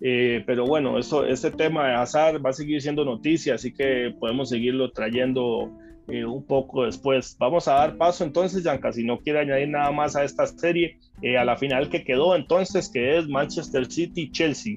[0.00, 4.14] Eh, pero bueno, eso, este tema de azar va a seguir siendo noticia, así que
[4.18, 5.70] podemos seguirlo trayendo
[6.08, 7.36] eh, un poco después.
[7.38, 10.98] Vamos a dar paso entonces, Yanka, si no quiere añadir nada más a esta serie,
[11.22, 14.76] eh, a la final que quedó entonces, que es Manchester City-Chelsea.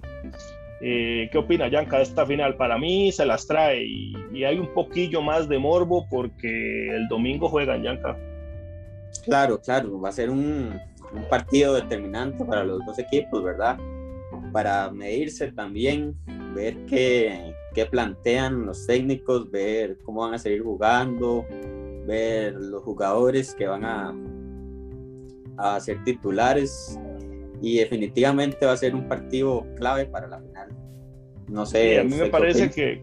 [0.81, 2.55] ¿Qué opina Yanka de esta final?
[2.55, 7.09] Para mí se las trae y, y, hay un poquillo más de morbo porque el
[7.09, 8.15] domingo juegan Yanka.
[9.23, 10.79] Claro, claro, va a ser un,
[11.29, 13.77] partido determinante para los dos equipos, ¿verdad?
[14.51, 16.15] Para medirse también,
[16.55, 17.53] ver qué,
[17.91, 21.45] plantean los técnicos, ver cómo van a seguir jugando,
[22.05, 24.13] ver los jugadores que van a,
[25.57, 26.99] a ser titulares
[27.61, 30.69] y definitivamente va a ser un partido clave para la final.
[31.47, 31.99] No sé.
[31.99, 33.01] a mí me parece que,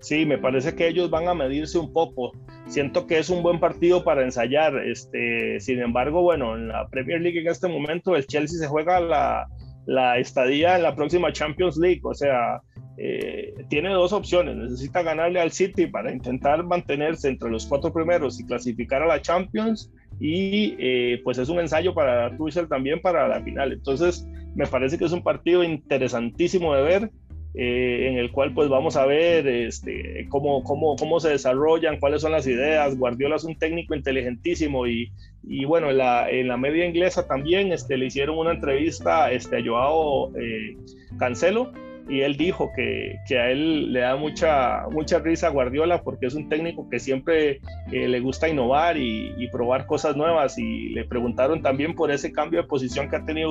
[0.00, 2.32] Sí, me parece que ellos van a medirse un poco.
[2.66, 4.76] Siento que es un buen partido para ensayar.
[4.86, 9.00] Este, sin embargo, bueno, en la Premier League en este momento el Chelsea se juega
[9.00, 9.48] la,
[9.88, 12.02] la estadía en la próxima Champions League.
[12.04, 12.60] O sea,
[12.98, 14.54] eh, tiene dos opciones.
[14.54, 19.22] Necesita ganarle al City para intentar mantenerse entre los cuatro primeros y clasificar a la
[19.22, 19.90] Champions.
[20.20, 23.72] Y eh, pues es un ensayo para Tuchel también para la final.
[23.72, 27.10] Entonces, me parece que es un partido interesantísimo de ver.
[27.54, 32.22] Eh, en el cual pues vamos a ver este, cómo, cómo, cómo se desarrollan, cuáles
[32.22, 32.96] son las ideas.
[32.96, 35.10] Guardiola es un técnico inteligentísimo y,
[35.42, 39.56] y bueno, en la, en la, media inglesa también este, le hicieron una entrevista este,
[39.56, 40.76] a Joao eh,
[41.18, 41.72] Cancelo
[42.08, 46.26] y él dijo que, que, a él le da mucha, mucha risa a Guardiola porque
[46.26, 47.60] es un técnico que siempre
[47.92, 50.58] eh, le gusta innovar y, probar cosas nuevas.
[50.58, 53.50] Y le preguntaron también por ese cambio de posición que ha tenido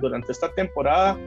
[0.00, 1.18] durante, esta temporada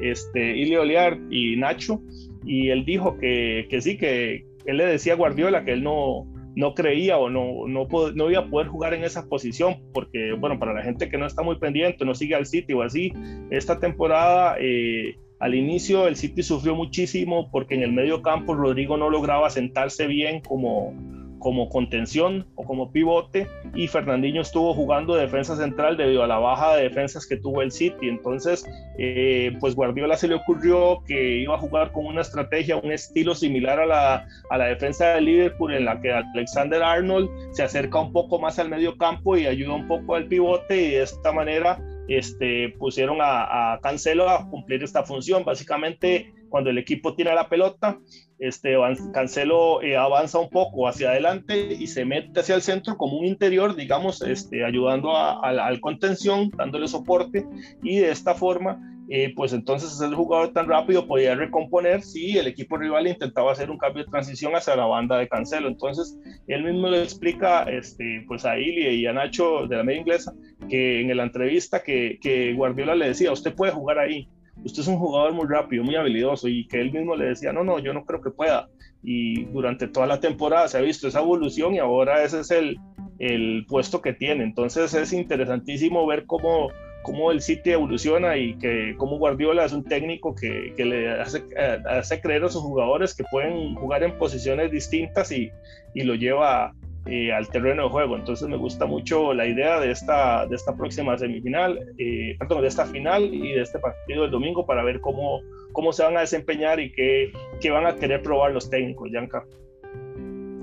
[0.00, 2.00] este, Ilio Oliar y Nacho.
[2.44, 6.26] Y él dijo que, que sí, que él le decía a Guardiola que él no,
[6.56, 10.58] no creía o no, no, no iba a poder jugar en esa posición, porque, bueno,
[10.58, 13.12] para la gente que no está muy pendiente, no sigue al City o así,
[13.50, 18.96] esta temporada eh, al inicio el City sufrió muchísimo porque en el medio campo Rodrigo
[18.96, 20.94] no lograba sentarse bien como,
[21.38, 26.74] como contención o como pivote y Fernandinho estuvo jugando defensa central debido a la baja
[26.76, 28.08] de defensas que tuvo el City.
[28.08, 28.64] Entonces,
[28.98, 33.34] eh, pues Guardiola se le ocurrió que iba a jugar con una estrategia, un estilo
[33.34, 38.00] similar a la, a la defensa de Liverpool en la que Alexander Arnold se acerca
[38.00, 41.30] un poco más al medio campo y ayuda un poco al pivote y de esta
[41.30, 45.44] manera este, pusieron a, Cancelo a cumplir esta función.
[45.44, 47.98] Básicamente, cuando el equipo tiene la pelota,
[48.38, 48.76] este,
[49.12, 53.26] Cancelo eh, avanza un poco hacia adelante y se mete hacia el centro como un
[53.26, 57.44] interior, digamos, este, ayudando al contención, dándole soporte
[57.82, 62.46] y de esta forma eh, pues entonces el jugador tan rápido podía recomponer si el
[62.46, 65.68] equipo rival intentaba hacer un cambio de transición hacia la banda de Cancelo.
[65.68, 70.00] Entonces él mismo le explica este, pues a Ili y a Nacho de la media
[70.00, 70.32] inglesa
[70.70, 74.28] que en la entrevista que, que Guardiola le decía, usted puede jugar ahí,
[74.66, 77.64] usted es un jugador muy rápido, muy habilidoso y que él mismo le decía, no,
[77.64, 78.68] no, yo no creo que pueda.
[79.02, 82.76] Y durante toda la temporada se ha visto esa evolución y ahora ese es el,
[83.18, 84.44] el puesto que tiene.
[84.44, 86.70] Entonces es interesantísimo ver cómo
[87.06, 91.44] cómo el City evoluciona y que cómo Guardiola es un técnico que, que le hace,
[91.56, 95.52] eh, hace, creer a sus jugadores que pueden jugar en posiciones distintas y,
[95.94, 96.74] y lo lleva
[97.06, 98.16] eh, al terreno de juego.
[98.16, 102.68] Entonces me gusta mucho la idea de esta, de esta próxima semifinal, eh, perdón, de
[102.68, 105.40] esta final y de este partido del domingo para ver cómo,
[105.72, 109.44] cómo se van a desempeñar y qué, qué van a querer probar los técnicos, Yanka.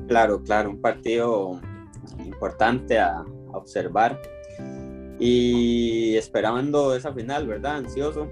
[0.08, 1.62] Claro, claro, un partido
[2.26, 4.20] importante a, a observar
[5.20, 7.78] y esperando esa final, ¿verdad?
[7.78, 8.30] Ansioso.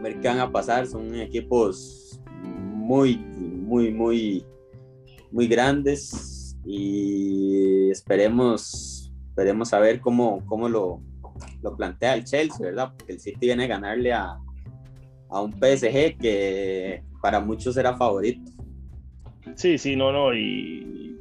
[0.00, 0.86] Ver qué van a pasar.
[0.86, 4.46] Son equipos muy, muy, muy,
[5.30, 6.37] muy grandes.
[6.64, 11.00] Y esperemos, esperemos a ver cómo, cómo lo,
[11.62, 12.92] lo plantea el Chelsea, ¿verdad?
[12.96, 14.38] Porque el City viene a ganarle a,
[15.30, 18.50] a un PSG que para muchos era favorito.
[19.54, 21.18] Sí, sí, no, no, y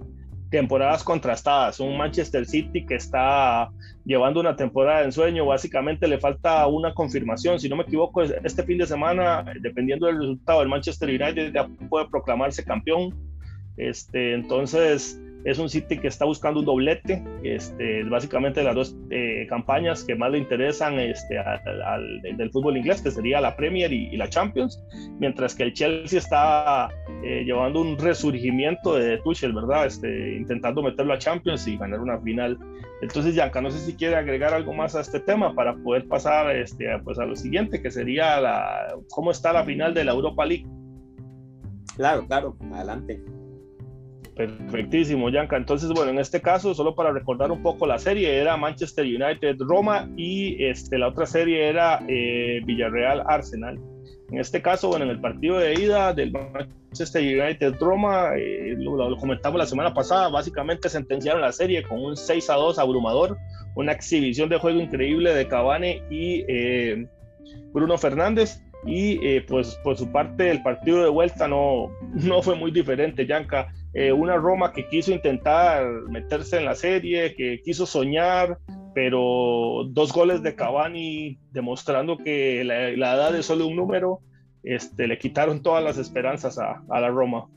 [0.50, 1.80] temporadas contrastadas.
[1.80, 3.70] Un Manchester City que está
[4.06, 7.60] llevando una temporada de ensueño, básicamente le falta una confirmación.
[7.60, 11.68] Si no me equivoco, este fin de semana, dependiendo del resultado, el Manchester United ya
[11.90, 13.14] puede proclamarse campeón.
[13.76, 19.48] Este, entonces, Es un City que está buscando un doblete, este, básicamente las dos eh,
[19.48, 24.18] campañas que más le interesan este, al, del fútbol inglés, que sería la Premier y,
[24.18, 24.84] la Champions,
[25.20, 26.90] mientras que el Chelsea está
[27.24, 29.86] eh, llevando un resurgimiento de Tuchel, ¿verdad?
[29.86, 32.60] Este, intentando meterlo a Champions y ganar una final.
[33.02, 36.54] Entonces, Yanka, no sé si quiere agregar algo más a este tema para poder pasar
[36.58, 40.46] este, pues, a lo siguiente, que sería la, cómo está la final de la Europa
[40.46, 40.68] League.
[41.96, 43.24] Claro, claro, adelante.
[44.38, 45.58] Perfectísimo, Yanka.
[45.58, 49.58] Entonces, bueno, en este caso, solo para recordar un poco la serie, era Manchester United
[49.60, 53.80] Roma y este, la otra serie era eh, Villarreal Arsenal.
[54.30, 59.16] En este caso, bueno, en el partido de ida del Manchester United Roma, eh, lo,
[59.18, 63.38] comentamos la semana pasada, básicamente sentenciaron la serie con un 6 a 2 abrumador,
[63.76, 67.08] una exhibición de juego increíble de Cavani y eh,
[67.74, 68.62] Bruno Fernández.
[68.86, 73.26] Y eh, pues por su parte el partido de vuelta no, no fue muy diferente,
[73.26, 73.74] Yanka.
[74.00, 78.60] Eh, una Roma que quiso intentar meterse en la serie, que quiso soñar,
[78.94, 84.20] pero dos goles de Cavani demostrando que la, edad es solo un número,
[84.62, 87.48] este, le quitaron todas las esperanzas a, a la Roma.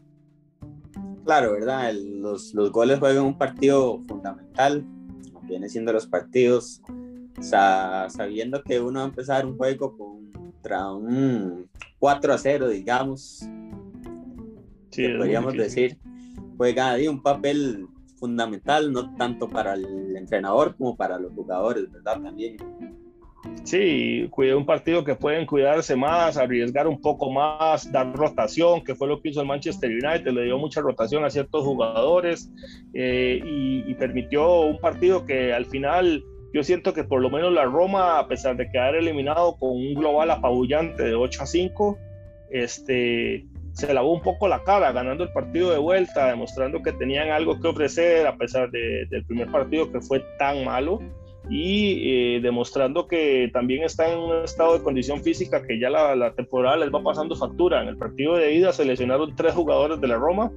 [1.26, 1.92] Claro, ¿verdad?
[1.92, 4.83] los, los, goles juegan un partido fundamental,
[5.42, 6.81] viene siendo los partidos,
[7.42, 13.46] sabiendo que uno va a empezar un juego con contra un 4 a 0, digamos,
[14.90, 15.98] sí, podríamos decir,
[16.61, 22.20] juega ahí un papel fundamental, no tanto para el entrenador como para los jugadores, ¿verdad?
[22.20, 22.59] También.
[23.64, 28.94] Sí, cuidé un partido que pueden cuidarse más, arriesgar un poco más, dar rotación, que
[28.94, 32.53] fue lo que hizo el Manchester United, le dio mucha rotación a ciertos jugadores
[32.92, 37.55] eh, y, y, permitió un partido que al final yo siento que por lo menos
[37.55, 41.99] la Roma, a pesar de quedar eliminado con un global apabullante de 8 a 5,
[42.51, 47.30] este, se lavó un poco la cara ganando el partido de vuelta, demostrando que tenían
[47.30, 51.00] algo que ofrecer a pesar del primer partido que fue tan malo
[51.48, 56.14] y eh, demostrando que también está en un estado de condición física que ya la,
[56.14, 57.83] la, temporada les va pasando factura.
[57.83, 60.52] En el partido de ida se lesionaron tres jugadores de la Roma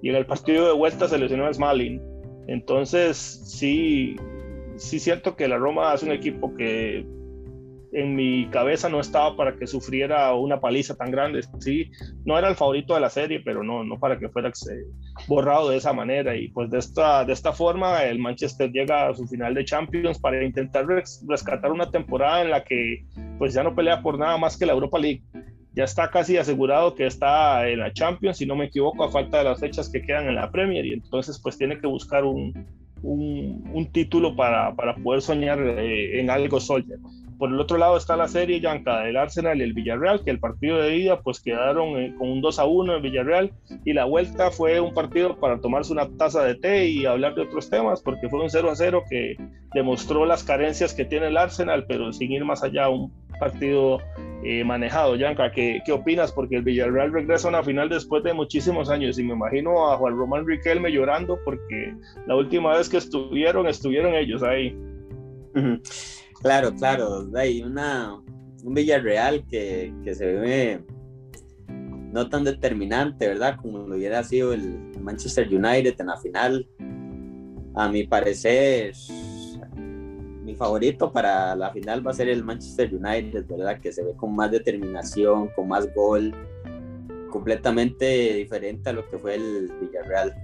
[0.00, 2.00] y en el partido de vuelta se lesionó Smalling.
[2.46, 4.16] Entonces, sí,
[4.76, 7.04] sí siento que la Roma es un equipo que
[7.92, 11.42] en mi cabeza no estaba para que sufriera una paliza tan grande.
[11.58, 11.90] Sí,
[12.24, 14.52] no era el favorito de la serie, pero no, no para que fuera
[15.26, 16.36] borrado de esa manera.
[16.36, 20.18] Y pues de esta, de esta forma el Manchester llega a su final de Champions
[20.18, 23.04] para intentar rescatar una temporada en la que
[23.38, 25.22] pues ya no pelea por nada más que la Europa League.
[25.74, 29.38] Ya está casi asegurado que está en la Champions, si no me equivoco, a falta
[29.38, 30.84] de las fechas que quedan en la Premier.
[30.84, 32.52] Y entonces pues tiene que buscar un,
[33.02, 36.98] un, título para, para, poder soñar eh, en algo Soldier.
[37.38, 40.40] Por el otro lado está la serie Yanka del Arsenal y el Villarreal, que el
[40.40, 43.52] partido de ida pues quedaron eh, con un 2 a 1 en Villarreal
[43.84, 47.42] y la vuelta fue un partido para tomarse una taza de té y hablar de
[47.42, 49.36] otros temas, porque fue un 0 a 0 que
[49.72, 53.98] demostró las carencias que tiene el Arsenal, pero sin ir más allá, un partido
[54.42, 55.14] eh, manejado.
[55.14, 56.32] Yanka, ¿qué, ¿qué opinas?
[56.32, 59.96] Porque el Villarreal regresa a una final después de muchísimos años y me imagino a
[59.96, 61.94] Juan Román Riquelme llorando porque
[62.26, 64.76] la última vez que estuvieron, estuvieron ellos ahí.
[66.40, 68.14] Claro, claro, hay una,
[68.62, 70.84] un Villarreal que, que se ve
[72.12, 73.56] no tan determinante, ¿verdad?
[73.60, 76.68] Como lo hubiera sido el Manchester United en la final.
[77.74, 78.92] A mi parecer,
[80.44, 83.80] mi favorito para la final va a ser el Manchester United, ¿verdad?
[83.80, 86.34] Que se ve con más determinación, con más gol,
[87.30, 90.34] completamente diferente a lo que fue el Villarreal.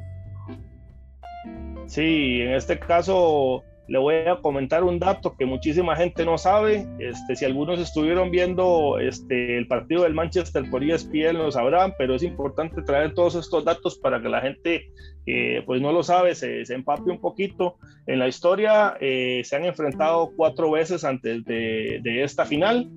[1.87, 6.87] Sí, en este caso le voy a comentar un dato que muchísima gente no sabe.
[6.99, 12.15] Este, si algunos estuvieron viendo este, el partido del Manchester por ESPN lo sabrán, pero
[12.15, 14.91] es importante traer todos estos datos para que la gente
[15.27, 17.77] que pues no lo sabe se, se empape un poquito.
[18.07, 22.91] En la historia eh, se han enfrentado cuatro veces antes de, esta final.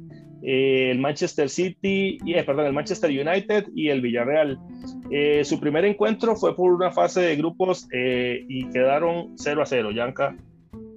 [0.43, 4.57] Eh, el Manchester City, eh, perdón, el Manchester United y el Villarreal.
[5.43, 10.35] su primer encuentro fue por una fase de grupos y quedaron 0 a 0, Yanka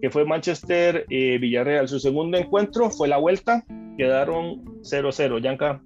[0.01, 1.89] que fue Manchester eh, Villarreal.
[1.89, 3.65] Su segundo encuentro fue la vuelta,
[3.97, 5.83] quedaron 0-0, Yanka.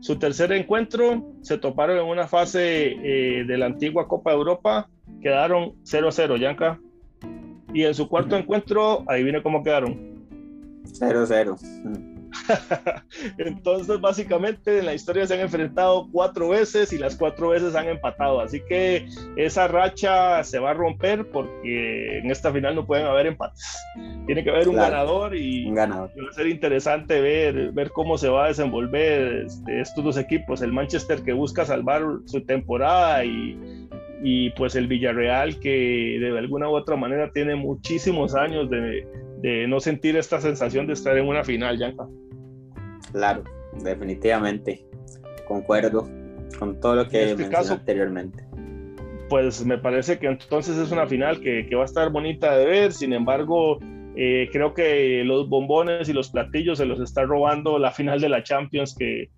[0.00, 4.88] Su tercer encuentro se toparon en una fase eh, de la antigua Copa de Europa,
[5.20, 6.80] quedaron 0-0, Yanka.
[7.72, 10.26] Y en su cuarto encuentro, ahí viene cómo quedaron.
[10.84, 12.09] 0-0.
[13.38, 17.88] Entonces, básicamente en la historia se han enfrentado cuatro veces y las cuatro veces han
[17.88, 18.40] empatado.
[18.40, 19.06] Así que
[19.36, 23.76] esa racha se va a romper porque en esta final no pueden haber empates.
[24.26, 28.44] Tiene que haber un ganador y, va a ser interesante ver, ver cómo se va
[28.44, 30.62] a desenvolver este, estos dos equipos.
[30.62, 33.58] El Manchester que busca salvar su temporada y
[34.22, 39.06] y pues el Villarreal que de alguna u otra manera tiene muchísimos años de,
[39.42, 42.06] de no sentir esta sensación de estar en una final, Yanka.
[43.12, 43.44] Claro,
[43.82, 44.84] definitivamente,
[45.46, 46.08] concuerdo
[46.58, 48.44] con todo lo que este mencioné anteriormente.
[49.28, 52.66] Pues me parece que entonces es una final que, que va a estar bonita de
[52.66, 53.78] ver, sin embargo,
[54.16, 58.28] eh, creo que los bombones y los platillos se los está robando la final de
[58.28, 59.30] la Champions, que,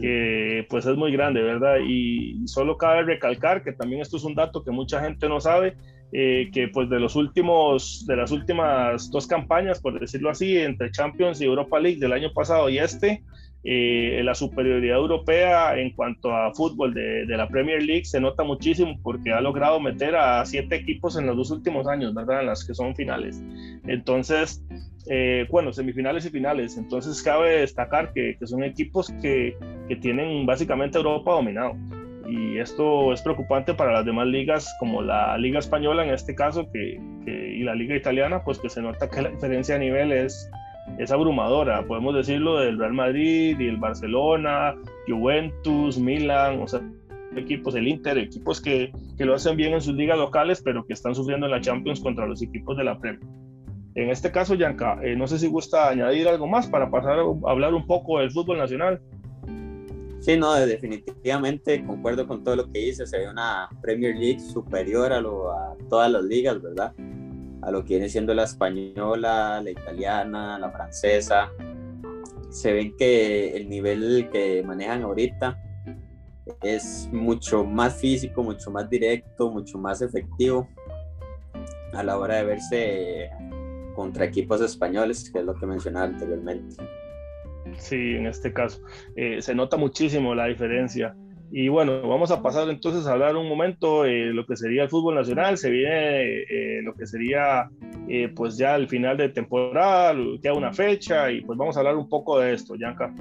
[0.00, 1.76] que pues es muy grande, ¿verdad?
[1.86, 5.76] Y solo cabe recalcar que también esto es un dato que mucha gente no sabe,
[6.12, 10.90] eh, que pues de los últimos, de las últimas dos campañas, por decirlo así, entre
[10.90, 13.22] Champions y Europa League del año pasado y este,
[13.64, 18.44] eh, la superioridad europea en cuanto a fútbol de, de, la Premier League se nota
[18.44, 22.40] muchísimo porque ha logrado meter a siete equipos en los dos últimos años, ¿verdad?
[22.40, 23.42] En las que son finales.
[23.86, 24.62] Entonces,
[25.06, 26.76] eh, bueno, semifinales y finales.
[26.78, 29.56] Entonces cabe destacar que, que son equipos que,
[29.88, 31.74] que, tienen básicamente Europa dominado.
[32.26, 36.70] Y esto es preocupante para las demás ligas, como la Liga Española en este caso,
[36.72, 40.50] que, y la Liga Italiana, pues que se nota que la diferencia de nivel es,
[40.98, 41.86] es abrumadora.
[41.86, 44.74] Podemos decirlo del Real Madrid y el Barcelona,
[45.06, 46.80] Juventus, Milan, o sea,
[47.36, 50.92] equipos, el Inter, equipos que, que, lo hacen bien en sus ligas locales, pero que
[50.92, 53.20] están sufriendo en la Champions contra los equipos de la Premier.
[53.94, 57.50] En este caso, Yanka, eh, no sé si gusta añadir algo más para pasar a
[57.50, 59.00] hablar un poco del fútbol nacional.
[60.24, 63.06] Sí, no, definitivamente concuerdo con todo lo que dice.
[63.06, 66.94] Se ve una Premier League superior a, lo, a todas las ligas, ¿verdad?
[67.60, 71.50] a lo que viene siendo la española, la italiana, la francesa.
[72.48, 75.58] Se ven que el nivel que manejan ahorita
[76.62, 80.68] es mucho más físico, mucho más directo, mucho más efectivo
[81.92, 83.30] a la hora de verse
[83.94, 86.76] contra equipos españoles, que es lo que mencionaba anteriormente.
[87.78, 88.80] Sí, en este caso.
[89.16, 91.14] Eh, se nota muchísimo la diferencia.
[91.52, 94.88] Y bueno, vamos a pasar entonces a hablar un momento de lo que sería el
[94.88, 95.56] fútbol nacional.
[95.56, 97.68] Se viene eh, lo que sería
[98.08, 101.96] eh, pues ya el final de temporada, queda una fecha y pues vamos a hablar
[101.96, 103.12] un poco de esto, Yanka.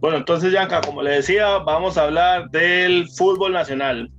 [0.00, 4.10] Bueno, entonces Yanka, como le decía, vamos a hablar del fútbol nacional.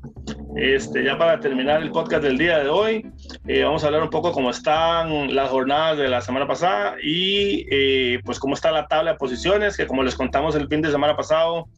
[0.56, 3.10] Este, ya para terminar el podcast del día de hoy,
[3.48, 7.66] eh, vamos a hablar un poco cómo están las jornadas de la semana pasada y
[7.72, 10.92] eh, pues cómo está la tabla de posiciones, que como les contamos el fin de
[10.92, 11.70] semana pasado,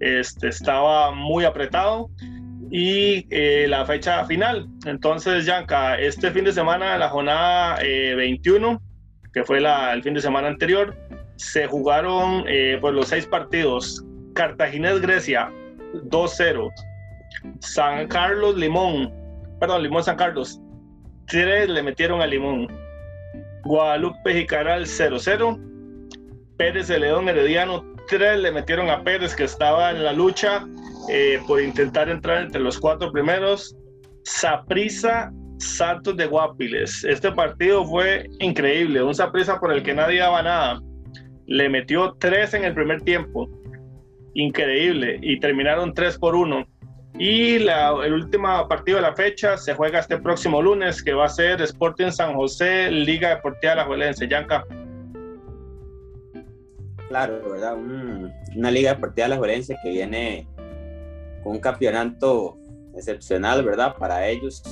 [0.00, 2.10] este, estaba muy apretado
[2.70, 4.68] y eh, la fecha final.
[4.84, 8.82] Entonces, Yanka, este fin de semana, la jornada 21,
[9.32, 10.94] que fue la, el fin de semana anterior,
[11.36, 12.44] se jugaron
[12.80, 14.04] pues los seis partidos.
[14.34, 15.50] Cartaginés-Grecia
[15.94, 16.70] 2-0.
[17.60, 19.12] San Carlos Limón,
[19.60, 20.60] perdón, Limón San Carlos,
[21.26, 22.68] 3 le metieron a Limón.
[23.64, 25.64] Guadalupe Jicaral 0-0.
[26.56, 30.66] Pérez de León Herediano 3 le metieron a Pérez que estaba en la lucha
[31.08, 33.76] eh, por intentar entrar entre los cuatro primeros.
[34.24, 37.04] Saprisa Santos de Guapiles.
[37.04, 40.80] Este partido fue increíble, un Saprisa por el que nadie daba nada.
[41.46, 43.48] Le metió 3 en el primer tiempo.
[44.34, 45.18] Increíble.
[45.22, 46.66] Y terminaron 3 por 1
[47.18, 51.26] y la, el último partido de la fecha se juega este próximo lunes, que va
[51.26, 54.28] a ser Sporting San José, Liga Deportiva La Juelense.
[54.28, 54.64] Yanka.
[57.08, 57.76] Claro, ¿verdad?
[57.76, 60.46] una Liga Deportiva La Juelense que viene
[61.42, 62.56] con un campeonato
[62.94, 63.96] excepcional, ¿verdad?
[63.98, 64.62] Para ellos,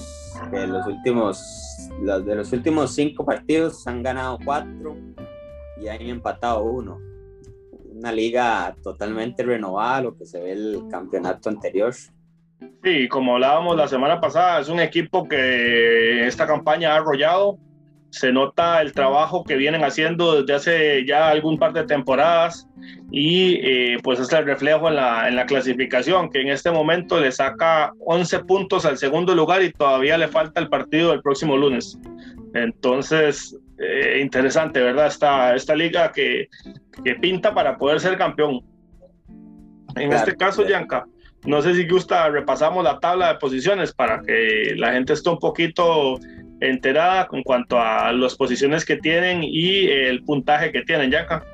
[0.51, 4.97] que los últimos, de los últimos cinco partidos han ganado cuatro
[5.81, 7.01] y han empatado uno.
[7.93, 11.93] Una liga totalmente renovada, lo que se ve el campeonato anterior.
[12.83, 17.59] Sí, como hablábamos la semana pasada, es un equipo que esta campaña ha arrollado.
[18.11, 22.69] Se nota el trabajo que vienen haciendo desde hace ya algún par de temporadas
[23.11, 27.21] y eh, pues es el reflejo en la, en la clasificación, que en este momento
[27.21, 31.57] le saca 11 puntos al segundo lugar y todavía le falta el partido del próximo
[31.57, 31.99] lunes.
[32.55, 35.09] Entonces, eh, interesante, ¿verdad?
[35.09, 36.49] Esta, esta liga que,
[37.05, 38.61] que pinta para poder ser campeón.
[39.97, 41.07] En este caso, Yanka,
[41.47, 45.39] no sé si gusta, repasamos la tabla de posiciones para que la gente esté un
[45.39, 46.19] poquito
[46.61, 51.45] enterada en cuanto a las posiciones que tienen y el puntaje que tienen, Yaka.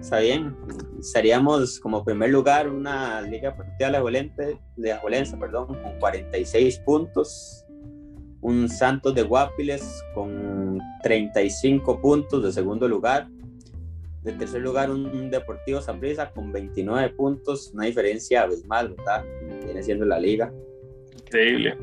[0.00, 0.56] Está bien.
[1.00, 7.64] Seríamos como primer lugar una Liga Deportiva de de perdón, con 46 puntos.
[8.40, 13.26] Un Santos de Guapiles con 35 puntos de segundo lugar
[14.28, 19.24] de tercer lugar, un Deportivo Saprissa con 29 puntos, una diferencia abismal, ¿verdad?
[19.64, 20.52] Viene siendo la liga.
[21.18, 21.76] Increíble.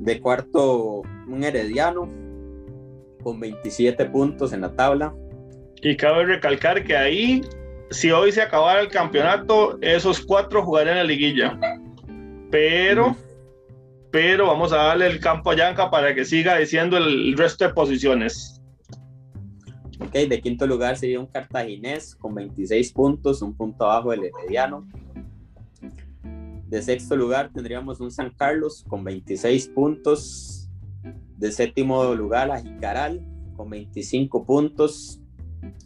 [0.00, 2.08] De cuarto, un Herediano
[3.22, 5.14] con 27 puntos en la tabla.
[5.80, 7.40] Y cabe recalcar que ahí,
[7.90, 11.58] si hoy se acabara el campeonato, esos cuatro jugarían la liguilla.
[12.50, 13.16] Pero,
[14.10, 17.74] pero vamos a darle el campo a Yanka para que siga diciendo el resto de
[17.74, 18.61] posiciones.
[20.04, 24.88] Ok, de quinto lugar sería un cartaginés con 26 puntos, un punto abajo del Herediano.
[26.68, 30.68] De sexto lugar tendríamos un San Carlos con 26 puntos.
[31.38, 33.24] De séptimo lugar a Jicaral
[33.56, 35.20] con 25 puntos.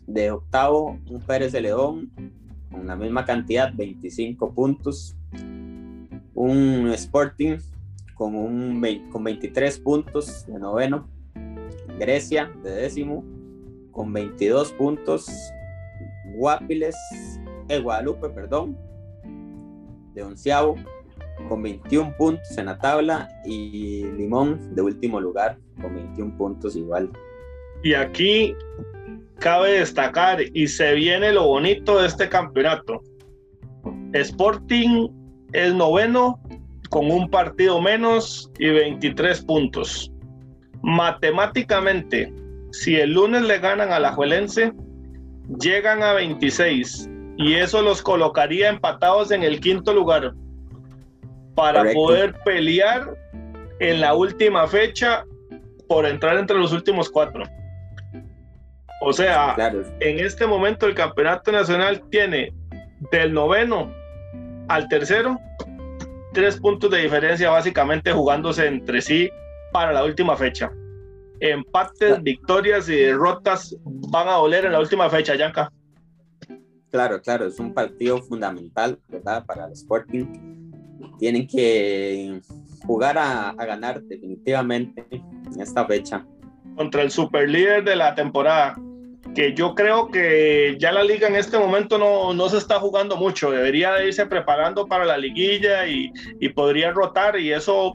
[0.07, 2.11] De octavo un Pérez de León
[2.71, 5.15] con la misma cantidad, 25 puntos.
[6.35, 7.59] Un Sporting
[8.15, 11.07] con, un, con 23 puntos de noveno.
[11.99, 13.36] Grecia de décimo
[13.97, 15.27] con 22 puntos.
[16.35, 16.95] Guapiles,
[17.69, 18.77] eh, Guadalupe, perdón,
[20.15, 20.77] de onceavo
[21.49, 27.11] con 21 puntos en la tabla y Limón de último lugar con 21 puntos igual.
[27.83, 28.55] Y aquí
[29.39, 33.03] cabe destacar y se viene lo bonito de este campeonato.
[34.13, 35.09] Sporting
[35.53, 36.39] es noveno
[36.91, 40.13] con un partido menos y 23 puntos.
[40.83, 42.33] Matemáticamente,
[42.81, 44.73] si el lunes le ganan a la Juelense,
[45.61, 47.09] llegan a 26
[47.39, 50.35] y eso los colocaría empatados en el quinto lugar.
[51.55, 53.17] Para poder pelear
[53.81, 55.25] en la última fecha
[55.89, 57.45] por entrar entre los últimos cuatro.
[59.01, 59.57] O sea,
[60.01, 62.53] en este momento el campeonato nacional tiene
[63.11, 63.91] del noveno
[64.69, 65.39] al tercero
[66.33, 69.31] tres puntos de diferencia básicamente jugándose entre sí
[69.73, 70.71] para la última fecha
[71.41, 75.71] empates, victorias y derrotas van a doler en la última fecha, Yanka.
[76.91, 79.45] Claro, claro, es un partido fundamental, ¿verdad?
[79.45, 80.71] Para el Sporting.
[81.19, 82.41] Tienen que
[82.87, 86.25] jugar a, ganar definitivamente en esta fecha.
[86.77, 88.77] Contra el superlíder de la temporada,
[89.35, 93.17] que yo creo que ya la liga en este momento no, no se está jugando
[93.17, 97.95] mucho, debería de irse preparando para la liguilla y, y podría rotar y eso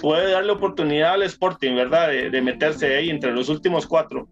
[0.00, 2.08] puede darle oportunidad al Sporting, ¿verdad?
[2.08, 4.28] De, meterse ahí entre los últimos cuatro.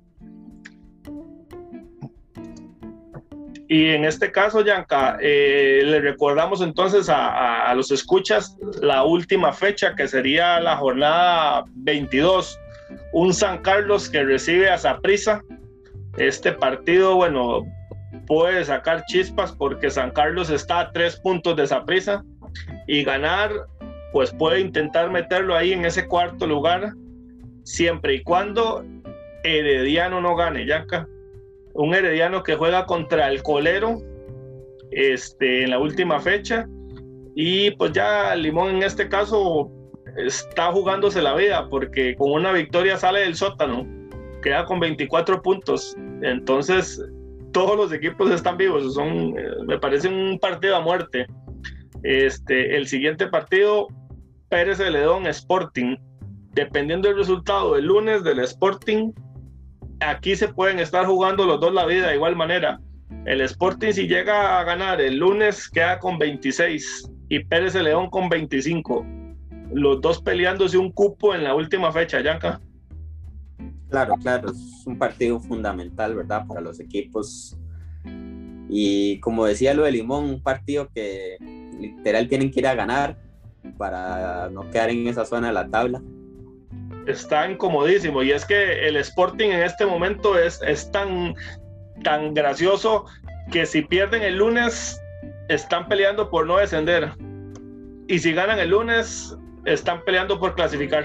[3.68, 9.94] Y en este caso, Yanka, eh, le recordamos entonces a, los escuchas la última fecha,
[9.94, 12.58] que sería la jornada 22.
[13.12, 15.42] Un San Carlos que recibe a Saprissa.
[16.16, 17.64] Este partido, bueno,
[18.26, 22.24] puede sacar chispas porque San Carlos está a tres puntos de Saprissa
[22.88, 23.52] y ganar
[24.12, 26.94] pues puede intentar meterlo ahí en ese cuarto lugar,
[27.64, 28.84] siempre y cuando
[29.44, 31.08] Herediano no gane, Yanka.
[31.72, 33.98] Un Herediano que juega contra el Colero
[34.90, 36.68] este, en la última fecha.
[37.34, 39.70] Y pues ya Limón en este caso
[40.16, 43.86] está jugándose la vida porque con una victoria sale del sótano,
[44.42, 45.96] queda con 24 puntos.
[46.22, 47.02] Entonces
[47.52, 49.34] todos los equipos están vivos, son,
[49.66, 51.26] me parece un partido a muerte.
[52.02, 53.88] Este, el siguiente partido
[54.50, 55.96] Pérez Celedón Sporting.
[56.54, 59.12] Dependiendo del resultado del lunes del Sporting,
[60.00, 62.80] aquí se pueden estar jugando los dos la vida de igual manera.
[63.26, 68.28] El Sporting si llega a ganar el lunes queda con 26 y Pérez León con
[68.28, 69.06] 25.
[69.72, 72.60] Los dos peleándose un cupo en la última fecha, Yanka.
[73.88, 76.44] Claro, claro, es un partido fundamental, ¿verdad?
[76.48, 77.56] Para los equipos.
[78.68, 81.36] Y como decía lo de Limón, un partido que
[81.78, 83.29] literal tienen que ir a ganar
[83.78, 86.00] para no quedar en esa zona de la tabla.
[87.06, 91.34] Está incomodísimo y es que el Sporting en este momento es, es tan,
[92.04, 93.06] tan gracioso
[93.50, 95.00] que si pierden el lunes
[95.48, 97.10] están peleando por no descender
[98.06, 101.04] y si ganan el lunes están peleando por clasificar.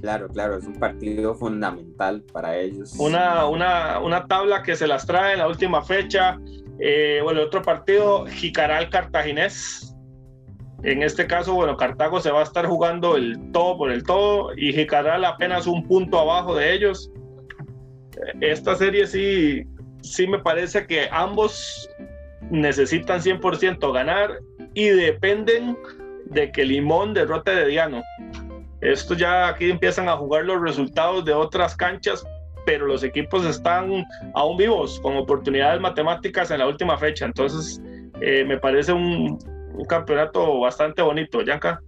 [0.00, 2.94] Claro, claro, es un partido fundamental para ellos.
[2.98, 6.38] Una, una, una tabla que se las trae en la última fecha.
[6.78, 9.94] Eh, bueno, otro partido, Jicaral Cartaginés.
[10.82, 14.52] En este caso, bueno, Cartago se va a estar jugando el todo por el todo
[14.56, 17.10] y Jicaral apenas un punto abajo de ellos.
[18.40, 19.64] Esta serie sí,
[20.02, 21.88] sí me parece que ambos
[22.50, 24.38] necesitan 100% ganar
[24.74, 25.76] y dependen
[26.26, 28.02] de que Limón derrote de Diano.
[28.80, 32.24] Esto ya aquí empiezan a jugar los resultados de otras canchas,
[32.66, 34.04] pero los equipos están
[34.34, 37.24] aún vivos con oportunidades matemáticas en la última fecha.
[37.24, 37.80] Entonces,
[38.20, 39.38] eh, me parece un,
[39.88, 41.80] campeonato bastante bonito, Yanka.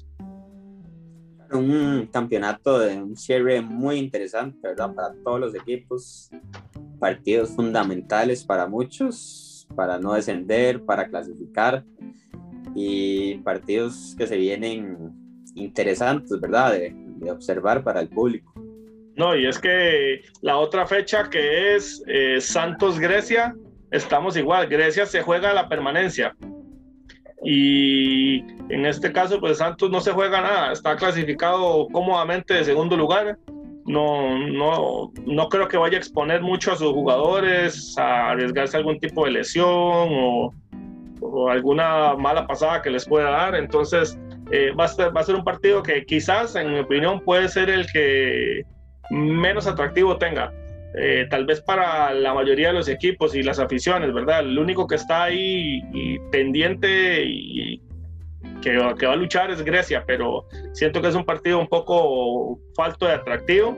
[1.51, 4.95] Un campeonato de un cierre muy interesante, ¿verdad?
[4.95, 6.31] Para todos los equipos.
[7.01, 11.85] Partidos fundamentales para muchos, para no descender, para clasificar.
[12.75, 16.75] Y partidos que se vienen interesantes, ¿verdad?
[16.75, 18.58] De observar para el público.
[19.19, 23.53] No, y es que la otra fecha que es eh, Santos Grecia,
[23.91, 26.37] estamos igual, Grecia se juega la permanencia.
[27.45, 28.39] Y
[28.73, 33.37] en este caso, pues Santos no se juega nada, está clasificado cómodamente de segundo lugar.
[33.87, 39.01] No, no, no creo que vaya a exponer mucho a sus jugadores, a arriesgarse algún
[39.01, 40.55] tipo de lesión o,
[41.23, 43.57] o alguna mala pasada que les pueda dar.
[43.57, 44.17] Entonces,
[44.53, 47.49] eh, va, a ser, va a ser un partido que quizás, en mi opinión, puede
[47.49, 48.65] ser el que
[49.11, 50.53] menos atractivo tenga.
[50.95, 54.41] Eh, tal vez para la mayoría de los equipos y las aficiones, ¿verdad?
[54.41, 57.81] El único que está ahí y pendiente y
[58.63, 62.59] que, que, va a luchar es Grecia, pero siento que es un partido un poco
[62.75, 63.77] falto de atractivo.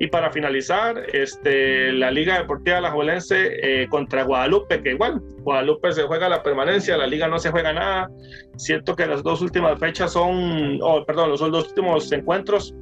[0.00, 6.02] Y para finalizar, este, la Liga Deportiva Alajuelense eh, contra Guadalupe, que igual, Guadalupe se
[6.04, 8.08] juega la permanencia, la liga no se juega nada.
[8.56, 12.74] Siento que las dos últimas fechas son, oh, perdón, los dos últimos encuentros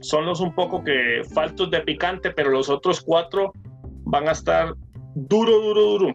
[0.00, 3.52] son los un poco que faltos de picante, pero los otros cuatro
[4.04, 4.74] van a estar
[5.14, 6.14] duro, duro, duro.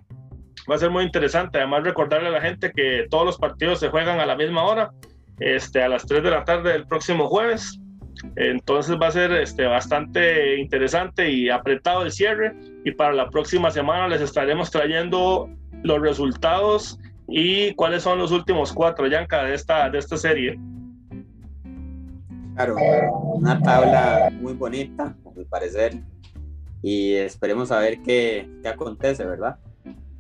[0.69, 1.57] Va a ser muy interesante.
[1.57, 4.91] Además, recordarle a la gente que todos los partidos se juegan a la misma hora,
[5.39, 7.79] este, a las 3 de la tarde del próximo jueves.
[8.35, 12.53] Entonces va a ser este, bastante interesante y apretado el cierre.
[12.85, 15.49] Y para la próxima semana les estaremos trayendo
[15.83, 20.59] los resultados y cuáles son los últimos cuatro, Yanka, de esta, de esta serie.
[22.55, 22.75] Claro,
[23.35, 25.95] una tabla muy bonita, a mi parecer,
[26.81, 29.57] y esperemos a ver qué, qué acontece, ¿verdad?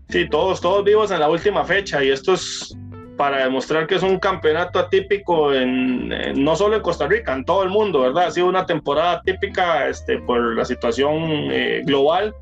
[0.09, 2.75] Sí, todos, todos vivos en la última fecha, y esto es
[3.17, 6.09] para demostrar que es un campeonato atípico en,
[6.43, 8.27] no solo en Costa Rica, en todo el mundo, ¿verdad?
[8.27, 11.21] Ha sido una temporada típica este, por la situación
[11.51, 12.33] eh, global,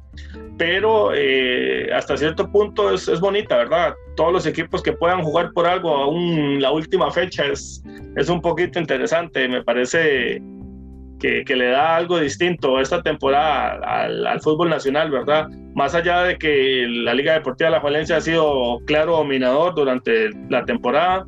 [0.57, 3.95] pero eh, hasta cierto punto es, es, bonita, ¿verdad?
[4.15, 7.83] Todos los equipos que puedan jugar por algo aún la última fecha es,
[8.15, 10.41] es un poquito interesante, me parece
[11.19, 15.47] que, que le da algo distinto esta temporada al, al, fútbol nacional, ¿verdad?
[15.75, 20.29] Más allá de que la Liga Deportiva de la Valencia ha sido claro dominador durante
[20.49, 21.25] la temporada,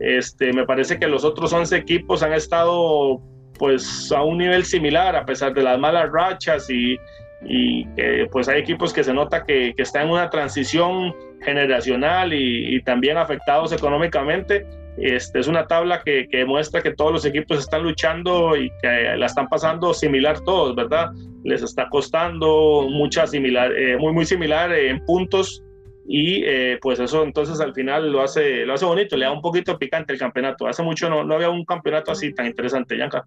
[0.00, 3.20] este, me parece que los otros 11 equipos han estado
[3.58, 6.96] pues a un nivel similar a pesar de las malas rachas y,
[7.42, 7.86] y
[8.30, 12.82] pues hay equipos que se nota que, que están en una transición generacional y, y,
[12.82, 14.66] también afectados económicamente.
[14.98, 19.16] Este, es una tabla que, que, demuestra que todos los equipos están luchando y que
[19.16, 21.12] la están pasando similar todos, ¿verdad?
[21.42, 25.62] Les está costando mucha similar, eh, muy, muy similar en puntos
[26.06, 29.40] y eh, pues eso entonces al final lo hace, lo hace bonito, le da un
[29.40, 30.66] poquito picante el campeonato.
[30.66, 33.24] Hace mucho no, no había un campeonato así tan interesante, Yanka.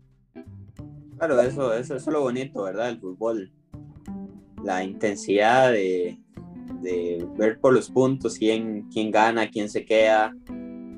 [1.17, 2.89] Claro, eso, eso, eso es lo bonito, ¿verdad?
[2.89, 3.51] El fútbol
[4.63, 6.17] la intensidad de,
[6.81, 10.33] de, ver por los puntos quién, quién gana, quién se queda,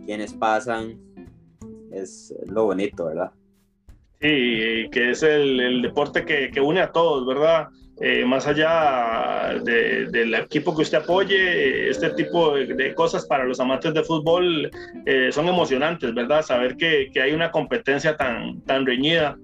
[0.05, 0.99] quiénes pasan,
[1.91, 3.31] es lo bonito, ¿verdad?
[4.21, 7.67] Sí, que es el, el deporte que, que, une a todos, ¿verdad?
[8.01, 13.45] Eh, más allá de, del equipo que usted apoye, este tipo de, de cosas para
[13.45, 14.69] los amantes de fútbol
[15.05, 16.41] eh, son emocionantes, ¿verdad?
[16.41, 19.37] Saber que, que, hay una competencia tan, tan reñida.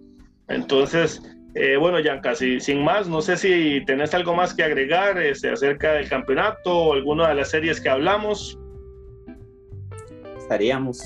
[0.48, 1.22] Entonces,
[1.54, 5.50] eh, bueno, ya casi sin más, no sé si tenés algo más que agregar este,
[5.50, 8.58] acerca del campeonato o alguna de las series que hablamos.
[10.38, 11.02] Estaríamos.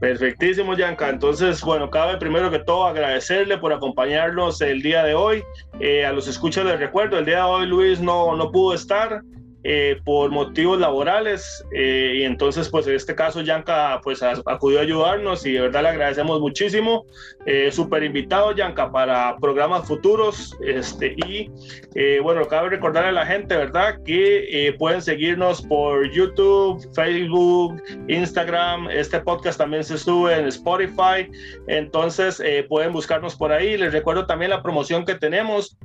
[0.00, 1.08] Perfectísimo, Yanka.
[1.08, 5.42] Entonces, bueno, cabe primero que todo agradecerle por acompañarnos el día de hoy.
[5.80, 9.22] Eh, a los escuchas les recuerdo, el día de hoy Luis no, no pudo estar,
[9.68, 14.82] eh, por motivos laborales eh, y entonces pues en este caso Yanka pues acudió a
[14.82, 17.04] ayudarnos y de verdad le agradecemos muchísimo.
[17.46, 21.50] Eh, súper invitado Yanka para programas futuros este y
[21.96, 27.82] eh, bueno cabe recordarle a la gente verdad que eh, pueden seguirnos por YouTube Facebook
[28.06, 28.88] Instagram.
[28.90, 31.28] Este podcast también se sube en Spotify.
[31.66, 33.76] Entonces eh, pueden buscarnos por ahí.
[33.76, 35.76] Les recuerdo también la promoción que tenemos.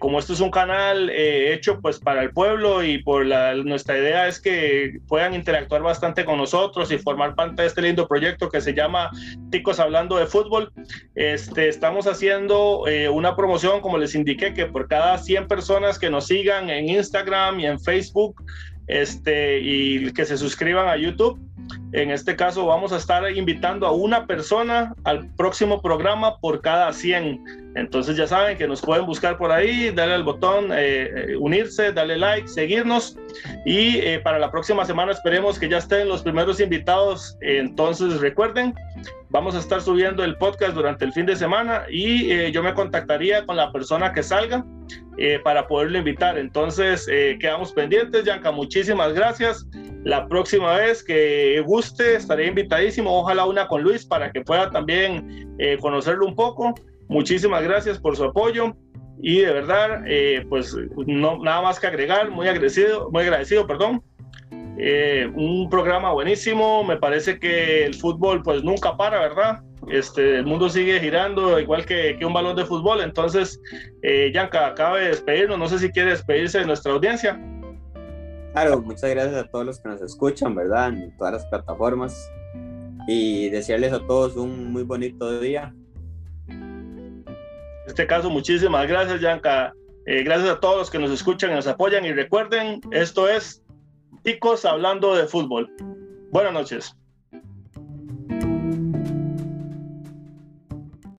[0.00, 4.28] Como esto es un canal hecho pues para el pueblo y por la, nuestra idea
[4.28, 8.60] es que puedan interactuar bastante con nosotros y formar parte de este lindo proyecto que
[8.60, 9.10] se llama
[9.50, 10.72] Ticos Hablando de Fútbol.
[11.14, 16.10] Este, estamos haciendo eh, una promoción, como les indiqué, que por cada 100 personas que
[16.10, 18.42] nos sigan en Instagram y en Facebook
[18.86, 21.40] este, y que se suscriban a YouTube,
[21.92, 26.92] en este caso vamos a estar invitando a una persona al próximo programa por cada
[26.92, 27.61] 100.
[27.74, 32.18] Entonces ya saben que nos pueden buscar por ahí, darle al botón eh, unirse, darle
[32.18, 33.16] like, seguirnos
[33.64, 37.36] y eh, para la próxima semana esperemos que ya estén los primeros invitados.
[37.40, 38.74] Entonces recuerden,
[39.32, 42.74] vamos a estar subiendo el podcast durante el fin de semana y eh, yo me
[42.74, 44.64] contactaría con la persona que salga
[45.16, 46.36] eh, para poderlo invitar.
[46.36, 49.66] Entonces eh, quedamos pendientes, Yanka, muchísimas gracias.
[50.04, 55.56] La próxima vez que guste estaré invitadísimo, ojalá una con Luis para que pueda también
[55.80, 56.74] conocerlo un poco
[57.12, 58.74] muchísimas gracias por su apoyo
[59.20, 64.02] y de verdad, eh, pues no, nada más que agregar, muy agradecido, muy agradecido, perdón.
[64.78, 69.60] Eh, un programa buenísimo, me parece que el fútbol pues nunca para, ¿verdad?
[69.88, 73.60] Este, el mundo sigue girando igual que, que un balón de fútbol, entonces,
[74.02, 77.40] eh, Yanka, acaba de despedirnos, no sé si quiere despedirse de nuestra audiencia.
[78.52, 80.88] Claro, muchas gracias a todos los que nos escuchan, ¿verdad?
[80.88, 82.30] En todas las plataformas
[83.06, 85.74] y desearles a todos un muy bonito día.
[87.84, 89.74] En este caso, muchísimas gracias, Yanka.
[90.06, 92.04] Eh, gracias a todos los que nos escuchan y nos apoyan.
[92.04, 93.62] Y recuerden, esto es
[94.22, 95.70] Ticos hablando de fútbol.
[96.30, 96.96] Buenas noches.